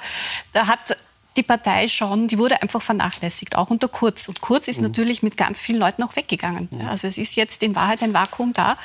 da 0.53 0.67
hat 0.67 0.97
die 1.37 1.43
Partei 1.43 1.87
schon, 1.87 2.27
die 2.27 2.37
wurde 2.37 2.61
einfach 2.61 2.81
vernachlässigt, 2.81 3.55
auch 3.55 3.69
unter 3.69 3.87
Kurz. 3.87 4.27
Und 4.27 4.41
Kurz 4.41 4.67
ist 4.67 4.77
mhm. 4.77 4.87
natürlich 4.87 5.23
mit 5.23 5.37
ganz 5.37 5.59
vielen 5.59 5.79
Leuten 5.79 6.03
auch 6.03 6.15
weggegangen. 6.15 6.69
Mhm. 6.71 6.87
Also 6.87 7.07
es 7.07 7.17
ist 7.17 7.35
jetzt 7.35 7.63
in 7.63 7.75
Wahrheit 7.75 8.03
ein 8.03 8.13
Vakuum 8.13 8.53
da 8.53 8.77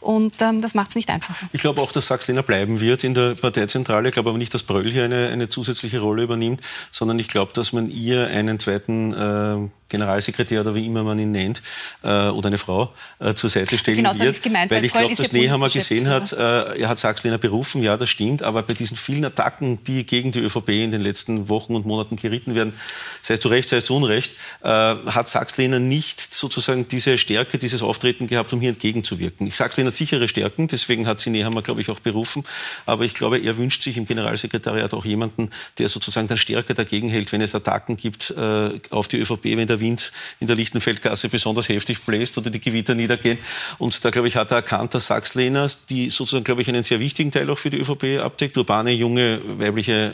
und 0.00 0.40
ähm, 0.40 0.60
das 0.60 0.74
macht 0.74 0.90
es 0.90 0.96
nicht 0.96 1.10
einfacher. 1.10 1.48
Ich 1.52 1.60
glaube 1.60 1.80
auch, 1.80 1.92
dass 1.92 2.06
Sachs-Lehner 2.08 2.42
bleiben 2.42 2.80
wird 2.80 3.04
in 3.04 3.14
der 3.14 3.34
Parteizentrale. 3.34 4.08
Ich 4.08 4.14
glaube 4.14 4.30
aber 4.30 4.38
nicht, 4.38 4.52
dass 4.52 4.62
Bröll 4.62 4.90
hier 4.90 5.04
eine, 5.04 5.28
eine 5.28 5.48
zusätzliche 5.48 6.00
Rolle 6.00 6.24
übernimmt, 6.24 6.60
sondern 6.90 7.18
ich 7.18 7.28
glaube, 7.28 7.52
dass 7.52 7.72
man 7.72 7.90
ihr 7.90 8.26
einen 8.28 8.58
zweiten 8.58 9.12
äh, 9.12 9.68
Generalsekretär 9.92 10.62
oder 10.62 10.74
wie 10.74 10.86
immer 10.86 11.04
man 11.04 11.18
ihn 11.18 11.30
nennt, 11.30 11.62
äh, 12.02 12.28
oder 12.28 12.48
eine 12.48 12.58
Frau 12.58 12.92
äh, 13.20 13.34
zur 13.34 13.50
Seite 13.50 13.78
stellen 13.78 13.98
genau, 13.98 14.18
wird. 14.18 14.36
So 14.36 14.42
gemeint, 14.42 14.70
weil 14.70 14.84
ich 14.84 14.92
glaube, 14.92 15.14
dass 15.14 15.32
Nehammer 15.32 15.68
gesehen 15.68 16.08
hat, 16.08 16.32
äh, 16.32 16.80
er 16.80 16.88
hat 16.88 16.98
Sachs-Lehner 16.98 17.38
berufen, 17.38 17.82
ja, 17.82 17.96
das 17.96 18.10
stimmt, 18.10 18.42
aber 18.42 18.62
bei 18.62 18.74
diesen 18.74 18.96
vielen 18.96 19.24
Attacken, 19.24 19.84
die 19.84 20.04
gegen 20.04 20.32
die 20.32 20.40
ÖVP 20.40 20.70
in 20.70 20.90
den 20.90 21.02
letzten 21.02 21.48
Wochen 21.48 21.74
und 21.74 21.86
Monaten 21.86 22.16
geritten 22.16 22.54
werden, 22.54 22.72
sei 23.20 23.34
es 23.34 23.40
zu 23.40 23.48
Recht, 23.48 23.68
sei 23.68 23.76
es 23.76 23.84
zu 23.84 23.94
Unrecht, 23.94 24.32
äh, 24.62 24.68
hat 24.68 25.28
Sachs-Lehner 25.28 25.78
nicht 25.78 26.20
sozusagen 26.20 26.88
diese 26.88 27.18
Stärke, 27.18 27.58
dieses 27.58 27.82
Auftreten 27.82 28.26
gehabt, 28.26 28.52
um 28.52 28.60
hier 28.60 28.70
entgegenzuwirken. 28.70 29.46
Ich 29.46 29.56
Sachs-Lehner 29.56 29.88
hat 29.88 29.96
sichere 29.96 30.26
Stärken, 30.26 30.68
deswegen 30.68 31.06
hat 31.06 31.20
sie 31.20 31.30
Nehammer, 31.30 31.62
glaube 31.62 31.82
ich, 31.82 31.90
auch 31.90 32.00
berufen, 32.00 32.44
aber 32.86 33.04
ich 33.04 33.14
glaube, 33.14 33.38
er 33.38 33.58
wünscht 33.58 33.82
sich 33.82 33.98
im 33.98 34.06
Generalsekretariat 34.06 34.94
auch 34.94 35.04
jemanden, 35.04 35.50
der 35.78 35.88
sozusagen 35.88 36.28
dann 36.28 36.38
stärker 36.38 36.74
dagegen 36.74 37.08
hält, 37.08 37.30
wenn 37.32 37.42
es 37.42 37.54
Attacken 37.54 37.96
gibt 37.96 38.30
äh, 38.30 38.80
auf 38.90 39.08
die 39.08 39.18
ÖVP, 39.18 39.44
wenn 39.44 39.66
der 39.66 39.80
Wind 39.82 40.12
in 40.40 40.46
der 40.46 40.56
Lichtenfeldgasse 40.56 41.28
besonders 41.28 41.68
heftig 41.68 42.02
bläst 42.02 42.38
oder 42.38 42.48
die 42.48 42.60
Gewitter 42.60 42.94
niedergehen. 42.94 43.38
Und 43.78 44.02
da, 44.04 44.10
glaube 44.10 44.28
ich, 44.28 44.36
hat 44.36 44.50
er 44.50 44.58
erkannt, 44.58 44.94
dass 44.94 45.08
Sachs-Lehner, 45.08 45.70
die 45.90 46.08
sozusagen, 46.08 46.44
glaube 46.44 46.62
ich, 46.62 46.68
einen 46.68 46.82
sehr 46.82 47.00
wichtigen 47.00 47.30
Teil 47.30 47.50
auch 47.50 47.58
für 47.58 47.70
die 47.70 47.78
ÖVP 47.78 48.22
abdeckt, 48.22 48.56
urbane, 48.56 48.92
junge, 48.92 49.40
weibliche 49.58 50.12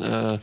äh, 0.00 0.34
äh, 0.34 0.38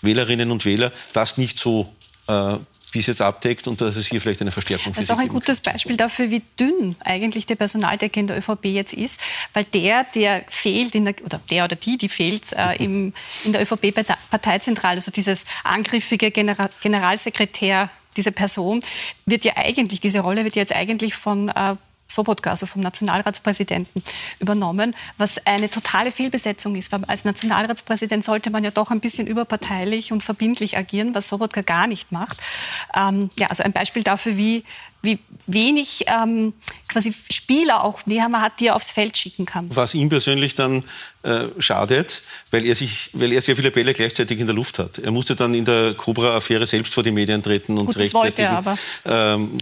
Wählerinnen 0.00 0.50
und 0.50 0.64
Wähler, 0.64 0.92
das 1.12 1.36
nicht 1.36 1.58
so 1.58 1.92
äh, 2.28 2.56
bis 2.92 3.06
jetzt 3.06 3.20
abdeckt 3.20 3.66
und 3.66 3.80
dass 3.80 3.96
es 3.96 4.06
hier 4.06 4.20
vielleicht 4.20 4.42
eine 4.42 4.52
Verstärkung 4.52 4.92
für 4.92 5.00
Das 5.00 5.08
ist 5.08 5.10
auch 5.10 5.18
ein 5.18 5.28
gutes 5.28 5.60
Beispiel 5.60 5.96
dafür, 5.96 6.30
wie 6.30 6.42
dünn 6.60 6.94
eigentlich 7.00 7.46
die 7.46 7.56
Personaldecke 7.56 8.20
in 8.20 8.26
der 8.26 8.38
ÖVP 8.38 8.66
jetzt 8.66 8.92
ist, 8.92 9.18
weil 9.54 9.64
der, 9.64 10.04
der 10.14 10.44
fehlt, 10.48 10.94
der, 10.94 11.14
oder 11.24 11.40
der 11.50 11.64
oder 11.64 11.76
die, 11.76 11.96
die 11.96 12.08
fehlt 12.08 12.52
äh, 12.52 12.76
im, 12.84 13.12
in 13.44 13.52
der 13.52 13.62
ÖVP-Parteizentrale, 13.62 14.96
also 14.96 15.10
dieses 15.10 15.44
angriffige 15.64 16.30
General 16.30 16.70
Generalsekretär 16.80 17.90
diese 18.16 18.32
Person 18.32 18.80
wird 19.26 19.44
ja 19.44 19.52
eigentlich, 19.56 20.00
diese 20.00 20.20
Rolle 20.20 20.44
wird 20.44 20.56
jetzt 20.56 20.74
eigentlich 20.74 21.14
von 21.14 21.48
äh, 21.48 21.76
Sobotka, 22.12 22.50
also 22.50 22.66
vom 22.66 22.82
Nationalratspräsidenten, 22.82 24.02
übernommen, 24.38 24.94
was 25.18 25.44
eine 25.46 25.70
totale 25.70 26.12
Fehlbesetzung 26.12 26.76
ist. 26.76 26.92
Weil 26.92 27.04
als 27.06 27.24
Nationalratspräsident 27.24 28.24
sollte 28.24 28.50
man 28.50 28.64
ja 28.64 28.70
doch 28.70 28.90
ein 28.90 29.00
bisschen 29.00 29.26
überparteilich 29.26 30.12
und 30.12 30.22
verbindlich 30.22 30.76
agieren, 30.76 31.14
was 31.14 31.28
Sobotka 31.28 31.62
gar 31.62 31.86
nicht 31.86 32.12
macht. 32.12 32.38
Ähm, 32.94 33.30
ja, 33.38 33.48
also 33.48 33.62
ein 33.62 33.72
Beispiel 33.72 34.02
dafür, 34.02 34.36
wie, 34.36 34.64
wie 35.02 35.18
wenig 35.46 36.04
ähm, 36.06 36.52
quasi 36.88 37.12
Spieler 37.30 37.84
auch 37.84 38.06
Nehammer 38.06 38.40
hat, 38.40 38.60
die 38.60 38.68
er 38.68 38.76
aufs 38.76 38.90
Feld 38.90 39.16
schicken 39.16 39.44
kann. 39.44 39.68
Was 39.74 39.94
ihm 39.94 40.08
persönlich 40.08 40.54
dann 40.54 40.84
äh, 41.22 41.48
schadet, 41.58 42.22
weil 42.50 42.64
er, 42.64 42.74
sich, 42.74 43.10
weil 43.12 43.32
er 43.32 43.40
sehr 43.40 43.56
viele 43.56 43.70
Bälle 43.70 43.92
gleichzeitig 43.92 44.38
in 44.38 44.46
der 44.46 44.54
Luft 44.54 44.78
hat. 44.78 44.98
Er 44.98 45.10
musste 45.10 45.34
dann 45.34 45.54
in 45.54 45.64
der 45.64 45.94
Cobra-Affäre 45.94 46.66
selbst 46.66 46.94
vor 46.94 47.02
die 47.02 47.10
Medien 47.10 47.42
treten 47.42 47.76
und 47.78 47.86
Gut, 47.86 47.96
das 47.96 48.14
wollte 48.14 48.42
er 48.42 48.58
aber. 48.58 48.78
Ähm, 49.04 49.58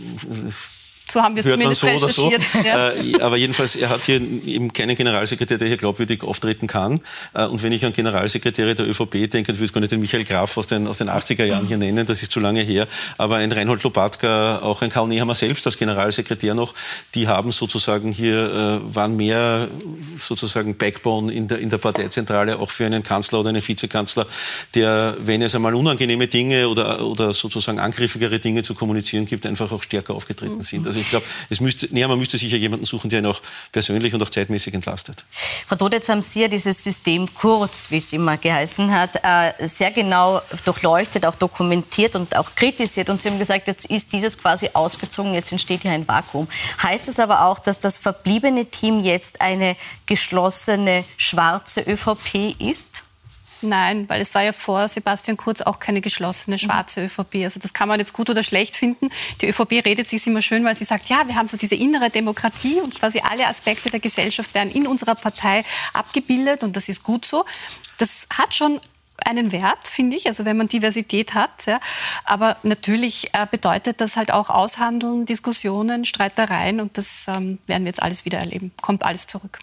so 1.10 1.22
haben 1.22 1.34
wir 1.34 1.44
es 1.44 1.50
zumindest 1.50 1.80
so 1.80 1.86
recherchiert. 1.86 2.42
So. 2.52 2.58
Ja. 2.60 2.92
Äh, 2.92 3.20
aber 3.20 3.36
jedenfalls, 3.36 3.76
er 3.76 3.88
hat 3.88 4.04
hier 4.04 4.20
eben 4.20 4.72
keinen 4.72 4.96
Generalsekretär, 4.96 5.58
der 5.58 5.68
hier 5.68 5.76
glaubwürdig 5.76 6.22
auftreten 6.22 6.66
kann. 6.66 7.00
Äh, 7.34 7.46
und 7.46 7.62
wenn 7.62 7.72
ich 7.72 7.84
an 7.84 7.92
Generalsekretäre 7.92 8.74
der 8.74 8.88
ÖVP 8.88 9.30
denke, 9.30 9.52
dann 9.52 9.56
würde 9.56 9.64
ich 9.64 9.72
gar 9.72 9.80
nicht 9.80 9.92
den 9.92 10.00
Michael 10.00 10.24
Graf 10.24 10.56
aus 10.56 10.66
den, 10.66 10.86
aus 10.86 10.98
den 10.98 11.08
80er 11.08 11.44
Jahren 11.44 11.66
hier 11.66 11.78
nennen, 11.78 12.06
das 12.06 12.22
ist 12.22 12.32
zu 12.32 12.40
lange 12.40 12.62
her. 12.62 12.86
Aber 13.18 13.36
ein 13.36 13.52
Reinhold 13.52 13.82
Lopatka, 13.82 14.60
auch 14.60 14.82
ein 14.82 14.90
Karl 14.90 15.08
Nehammer 15.08 15.34
selbst 15.34 15.66
als 15.66 15.78
Generalsekretär 15.78 16.54
noch, 16.54 16.74
die 17.14 17.28
haben 17.28 17.52
sozusagen 17.52 18.12
hier, 18.12 18.82
äh, 18.84 18.94
waren 18.94 19.16
mehr 19.16 19.68
sozusagen 20.16 20.76
Backbone 20.76 21.32
in 21.32 21.48
der, 21.48 21.58
in 21.58 21.70
der 21.70 21.78
Parteizentrale, 21.78 22.58
auch 22.58 22.70
für 22.70 22.86
einen 22.86 23.02
Kanzler 23.02 23.40
oder 23.40 23.48
einen 23.50 23.66
Vizekanzler, 23.66 24.26
der, 24.74 25.16
wenn 25.18 25.42
es 25.42 25.54
einmal 25.54 25.74
unangenehme 25.74 26.28
Dinge 26.28 26.68
oder, 26.68 27.04
oder 27.04 27.32
sozusagen 27.32 27.78
angriffigere 27.78 28.38
Dinge 28.38 28.62
zu 28.62 28.74
kommunizieren 28.74 29.26
gibt, 29.26 29.46
einfach 29.46 29.72
auch 29.72 29.82
stärker 29.82 30.14
aufgetreten 30.14 30.56
mhm. 30.56 30.62
sind. 30.62 30.86
Also 30.86 30.99
ich 31.00 31.10
glaube, 31.10 31.26
es 31.48 31.60
müsste, 31.60 31.88
nee, 31.90 32.06
man 32.06 32.18
müsste 32.18 32.38
sicher 32.38 32.56
jemanden 32.56 32.86
suchen, 32.86 33.10
der 33.10 33.20
ihn 33.20 33.26
auch 33.26 33.40
persönlich 33.72 34.14
und 34.14 34.22
auch 34.22 34.30
zeitmäßig 34.30 34.74
entlastet. 34.74 35.24
Frau 35.66 35.76
Todt, 35.76 35.92
jetzt 35.92 36.08
haben 36.08 36.22
Sie 36.22 36.42
ja 36.42 36.48
dieses 36.48 36.82
System 36.82 37.32
kurz, 37.34 37.90
wie 37.90 37.98
es 37.98 38.12
immer 38.12 38.36
geheißen 38.36 38.92
hat, 38.92 39.16
äh, 39.22 39.68
sehr 39.68 39.90
genau 39.90 40.42
durchleuchtet, 40.64 41.26
auch 41.26 41.34
dokumentiert 41.34 42.16
und 42.16 42.36
auch 42.36 42.54
kritisiert. 42.54 43.10
Und 43.10 43.22
Sie 43.22 43.30
haben 43.30 43.38
gesagt, 43.38 43.66
jetzt 43.66 43.86
ist 43.86 44.12
dieses 44.12 44.38
quasi 44.38 44.70
ausgezogen, 44.72 45.34
jetzt 45.34 45.52
entsteht 45.52 45.82
hier 45.82 45.92
ein 45.92 46.06
Vakuum. 46.06 46.48
Heißt 46.82 47.08
es 47.08 47.18
aber 47.18 47.46
auch, 47.46 47.58
dass 47.58 47.78
das 47.78 47.98
verbliebene 47.98 48.66
Team 48.66 49.00
jetzt 49.00 49.40
eine 49.40 49.76
geschlossene 50.06 51.04
schwarze 51.16 51.80
ÖVP 51.80 52.56
ist? 52.58 53.02
Nein, 53.62 54.08
weil 54.08 54.20
es 54.20 54.34
war 54.34 54.42
ja 54.42 54.52
vor 54.52 54.88
Sebastian 54.88 55.36
Kurz 55.36 55.60
auch 55.60 55.78
keine 55.78 56.00
geschlossene 56.00 56.58
schwarze 56.58 57.04
ÖVP. 57.04 57.36
Also 57.44 57.60
das 57.60 57.72
kann 57.72 57.88
man 57.88 58.00
jetzt 58.00 58.12
gut 58.12 58.30
oder 58.30 58.42
schlecht 58.42 58.76
finden. 58.76 59.10
Die 59.40 59.48
ÖVP 59.48 59.84
redet 59.84 60.08
sich 60.08 60.26
immer 60.26 60.40
schön, 60.40 60.64
weil 60.64 60.76
sie 60.76 60.84
sagt, 60.84 61.08
ja, 61.08 61.26
wir 61.26 61.34
haben 61.34 61.48
so 61.48 61.56
diese 61.56 61.74
innere 61.74 62.10
Demokratie 62.10 62.80
und 62.80 62.94
quasi 62.94 63.20
alle 63.20 63.46
Aspekte 63.46 63.90
der 63.90 64.00
Gesellschaft 64.00 64.54
werden 64.54 64.70
in 64.70 64.86
unserer 64.86 65.14
Partei 65.14 65.64
abgebildet 65.92 66.62
und 66.62 66.74
das 66.76 66.88
ist 66.88 67.02
gut 67.02 67.26
so. 67.26 67.44
Das 67.98 68.26
hat 68.32 68.54
schon 68.54 68.80
einen 69.26 69.52
Wert, 69.52 69.86
finde 69.86 70.16
ich, 70.16 70.26
also 70.26 70.46
wenn 70.46 70.56
man 70.56 70.68
Diversität 70.68 71.34
hat. 71.34 71.66
Ja. 71.66 71.80
Aber 72.24 72.56
natürlich 72.62 73.34
äh, 73.34 73.46
bedeutet 73.50 74.00
das 74.00 74.16
halt 74.16 74.32
auch 74.32 74.48
Aushandeln, 74.48 75.26
Diskussionen, 75.26 76.06
Streitereien 76.06 76.80
und 76.80 76.96
das 76.96 77.26
ähm, 77.28 77.58
werden 77.66 77.84
wir 77.84 77.90
jetzt 77.90 78.02
alles 78.02 78.24
wieder 78.24 78.38
erleben. 78.38 78.72
Kommt 78.80 79.04
alles 79.04 79.26
zurück 79.26 79.58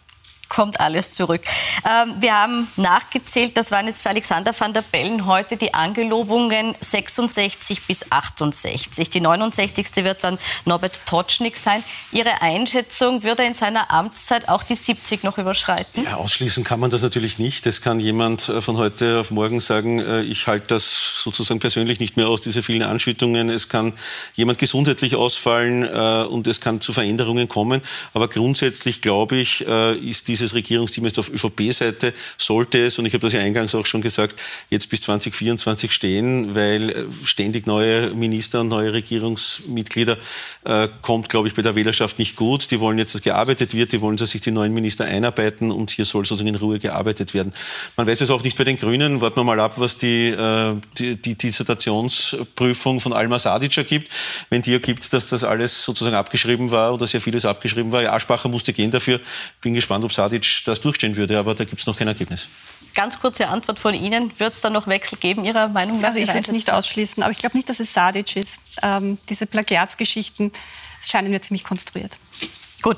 kommt 0.49 0.79
alles 0.79 1.11
zurück. 1.11 1.41
Ähm, 1.85 2.15
wir 2.19 2.33
haben 2.33 2.67
nachgezählt, 2.75 3.57
das 3.57 3.71
waren 3.71 3.87
jetzt 3.87 4.01
für 4.01 4.09
Alexander 4.09 4.53
van 4.57 4.73
der 4.73 4.81
Bellen 4.81 5.25
heute 5.25 5.57
die 5.57 5.73
Angelobungen 5.73 6.75
66 6.79 7.83
bis 7.83 8.11
68. 8.11 9.09
Die 9.09 9.21
69. 9.21 9.87
wird 9.97 10.23
dann 10.23 10.37
Norbert 10.65 11.01
Totschnig 11.05 11.57
sein. 11.57 11.83
Ihre 12.11 12.41
Einschätzung, 12.41 13.23
würde 13.23 13.43
er 13.43 13.49
in 13.49 13.53
seiner 13.53 13.91
Amtszeit 13.91 14.49
auch 14.49 14.63
die 14.63 14.75
70 14.75 15.23
noch 15.23 15.37
überschreiten? 15.37 16.03
Ja, 16.03 16.15
ausschließen 16.15 16.63
kann 16.63 16.79
man 16.79 16.89
das 16.89 17.01
natürlich 17.01 17.39
nicht. 17.39 17.65
Es 17.67 17.81
kann 17.81 17.99
jemand 17.99 18.49
äh, 18.49 18.61
von 18.61 18.77
heute 18.77 19.19
auf 19.19 19.31
morgen 19.31 19.59
sagen, 19.59 19.99
äh, 19.99 20.21
ich 20.21 20.47
halte 20.47 20.67
das 20.67 21.21
sozusagen 21.23 21.59
persönlich 21.59 21.99
nicht 21.99 22.17
mehr 22.17 22.27
aus, 22.27 22.41
diese 22.41 22.63
vielen 22.63 22.83
Anschüttungen. 22.83 23.49
Es 23.49 23.69
kann 23.69 23.93
jemand 24.35 24.59
gesundheitlich 24.59 25.15
ausfallen 25.15 25.83
äh, 25.83 26.25
und 26.27 26.47
es 26.47 26.61
kann 26.61 26.81
zu 26.81 26.93
Veränderungen 26.93 27.47
kommen. 27.47 27.81
Aber 28.13 28.27
grundsätzlich, 28.27 29.01
glaube 29.01 29.37
ich, 29.37 29.61
ist 29.61 30.27
die 30.27 30.35
dieses 30.39 30.55
Regierungsteam 30.55 31.05
ist 31.05 31.19
auf 31.19 31.29
ÖVP-Seite, 31.29 32.13
sollte 32.37 32.85
es, 32.85 32.97
und 32.99 33.05
ich 33.05 33.13
habe 33.13 33.21
das 33.21 33.33
ja 33.33 33.41
eingangs 33.41 33.75
auch 33.75 33.85
schon 33.85 34.01
gesagt, 34.01 34.35
jetzt 34.69 34.89
bis 34.89 35.01
2024 35.01 35.91
stehen, 35.91 36.55
weil 36.55 36.89
äh, 36.89 37.05
ständig 37.23 37.67
neue 37.67 38.11
Minister 38.11 38.61
und 38.61 38.69
neue 38.69 38.93
Regierungsmitglieder 38.93 40.17
äh, 40.65 40.87
kommt, 41.01 41.29
glaube 41.29 41.47
ich, 41.47 41.55
bei 41.55 41.61
der 41.61 41.75
Wählerschaft 41.75 42.19
nicht 42.19 42.35
gut. 42.35 42.71
Die 42.71 42.79
wollen 42.79 42.97
jetzt, 42.97 43.15
dass 43.15 43.21
gearbeitet 43.21 43.73
wird, 43.73 43.91
die 43.91 44.01
wollen, 44.01 44.17
dass 44.17 44.31
sich 44.31 44.41
die 44.41 44.51
neuen 44.51 44.73
Minister 44.73 45.05
einarbeiten 45.05 45.71
und 45.71 45.91
hier 45.91 46.05
soll 46.05 46.25
sozusagen 46.25 46.47
in 46.47 46.55
Ruhe 46.55 46.79
gearbeitet 46.79 47.33
werden. 47.33 47.53
Man 47.95 48.07
weiß 48.07 48.21
es 48.21 48.29
auch 48.29 48.43
nicht 48.43 48.57
bei 48.57 48.63
den 48.63 48.77
Grünen. 48.77 49.21
Warten 49.21 49.37
wir 49.37 49.43
mal 49.43 49.59
ab, 49.59 49.73
was 49.77 49.97
die, 49.97 50.29
äh, 50.29 50.75
die, 50.97 51.21
die 51.21 51.35
Dissertationsprüfung 51.35 52.99
von 52.99 53.13
Alma 53.13 53.39
Sadic 53.39 53.77
ergibt. 53.77 54.11
Wenn 54.49 54.61
die 54.61 54.73
ergibt, 54.73 55.11
dass 55.13 55.27
das 55.27 55.43
alles 55.43 55.83
sozusagen 55.83 56.15
abgeschrieben 56.15 56.71
war 56.71 56.93
oder 56.93 57.07
sehr 57.07 57.21
vieles 57.21 57.45
abgeschrieben 57.45 57.91
war. 57.91 58.01
Ja, 58.01 58.13
Aschbacher 58.13 58.49
musste 58.49 58.73
gehen 58.73 58.91
dafür. 58.91 59.19
Bin 59.61 59.73
gespannt, 59.73 60.05
ob 60.05 60.13
Sadic 60.13 60.26
Tadic 60.27 60.63
das 60.65 60.81
durchstehen 60.81 61.15
würde, 61.15 61.39
aber 61.39 61.55
da 61.55 61.63
gibt 61.63 61.79
es 61.79 61.87
noch 61.87 61.97
kein 61.97 62.07
Ergebnis. 62.07 62.49
Ganz 62.93 63.19
kurze 63.19 63.47
Antwort 63.47 63.79
von 63.79 63.93
Ihnen. 63.93 64.31
Wird 64.39 64.53
es 64.53 64.61
da 64.61 64.69
noch 64.69 64.87
Wechsel 64.87 65.17
geben, 65.17 65.45
Ihrer 65.45 65.67
Meinung 65.67 66.01
nach? 66.01 66.09
Also 66.09 66.19
ich 66.19 66.33
will 66.33 66.41
es 66.41 66.51
nicht 66.51 66.71
ausschließen, 66.71 67.21
aber 67.23 67.31
ich 67.31 67.37
glaube 67.37 67.55
nicht, 67.55 67.69
dass 67.69 67.79
es 67.79 67.93
Sadic 67.93 68.35
ist. 68.35 68.59
Ähm, 68.81 69.17
diese 69.29 69.45
Plagiatsgeschichten 69.45 70.51
scheinen 71.01 71.31
mir 71.31 71.41
ziemlich 71.41 71.63
konstruiert. 71.63 72.17
Gut, 72.83 72.97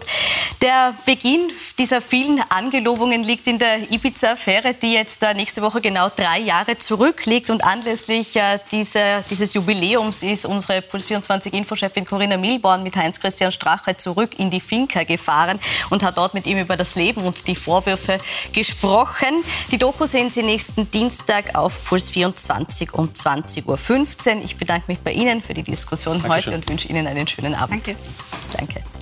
der 0.62 0.94
Beginn 1.06 1.52
dieser 1.78 2.02
vielen 2.02 2.42
Angelobungen 2.50 3.24
liegt 3.24 3.48
in 3.48 3.60
der 3.60 3.90
Ibiza-Affäre, 3.90 4.74
die 4.74 4.92
jetzt 4.92 5.24
äh, 5.24 5.34
nächste 5.34 5.62
Woche 5.62 5.80
genau 5.80 6.10
drei 6.10 6.40
Jahre 6.40 6.78
zurückliegt. 6.78 7.50
Und 7.50 7.64
anlässlich 7.64 8.36
äh, 8.36 8.60
dieser, 8.72 9.22
dieses 9.22 9.54
Jubiläums 9.54 10.22
ist 10.22 10.46
unsere 10.46 10.80
Puls24-Infochefin 10.80 12.06
Corinna 12.06 12.36
Milborn 12.36 12.84
mit 12.84 12.98
Heinz-Christian 12.98 13.54
Strache 13.54 13.96
zurück 13.96 14.38
in 14.38 14.50
die 14.50 14.60
Finca 14.60 15.04
gefahren 15.04 15.60
und 15.90 16.04
hat 16.04 16.18
dort 16.18 16.34
mit 16.34 16.46
ihm 16.46 16.60
über 16.60 16.76
das 16.76 16.96
Leben 16.96 17.22
und 17.22 17.48
die 17.48 17.56
Vorwürfe 17.56 18.18
gesprochen. 18.52 19.46
Die 19.72 19.78
Doku 19.78 20.06
sehen 20.06 20.30
Sie 20.30 20.44
nächsten 20.44 20.92
Dienstag 20.92 21.56
auf 21.56 21.90
Puls24 21.90 22.92
um 22.92 23.14
20.15 23.14 23.66
Uhr. 24.36 24.44
Ich 24.44 24.58
bedanke 24.58 24.92
mich 24.92 25.00
bei 25.00 25.14
Ihnen 25.14 25.42
für 25.42 25.54
die 25.54 25.64
Diskussion 25.64 26.22
Dankeschön. 26.22 26.54
heute 26.54 26.60
und 26.60 26.70
wünsche 26.70 26.90
Ihnen 26.90 27.08
einen 27.08 27.28
schönen 27.30 27.56
Abend. 27.56 27.88
Danke. 27.88 28.00
Danke. 28.52 28.99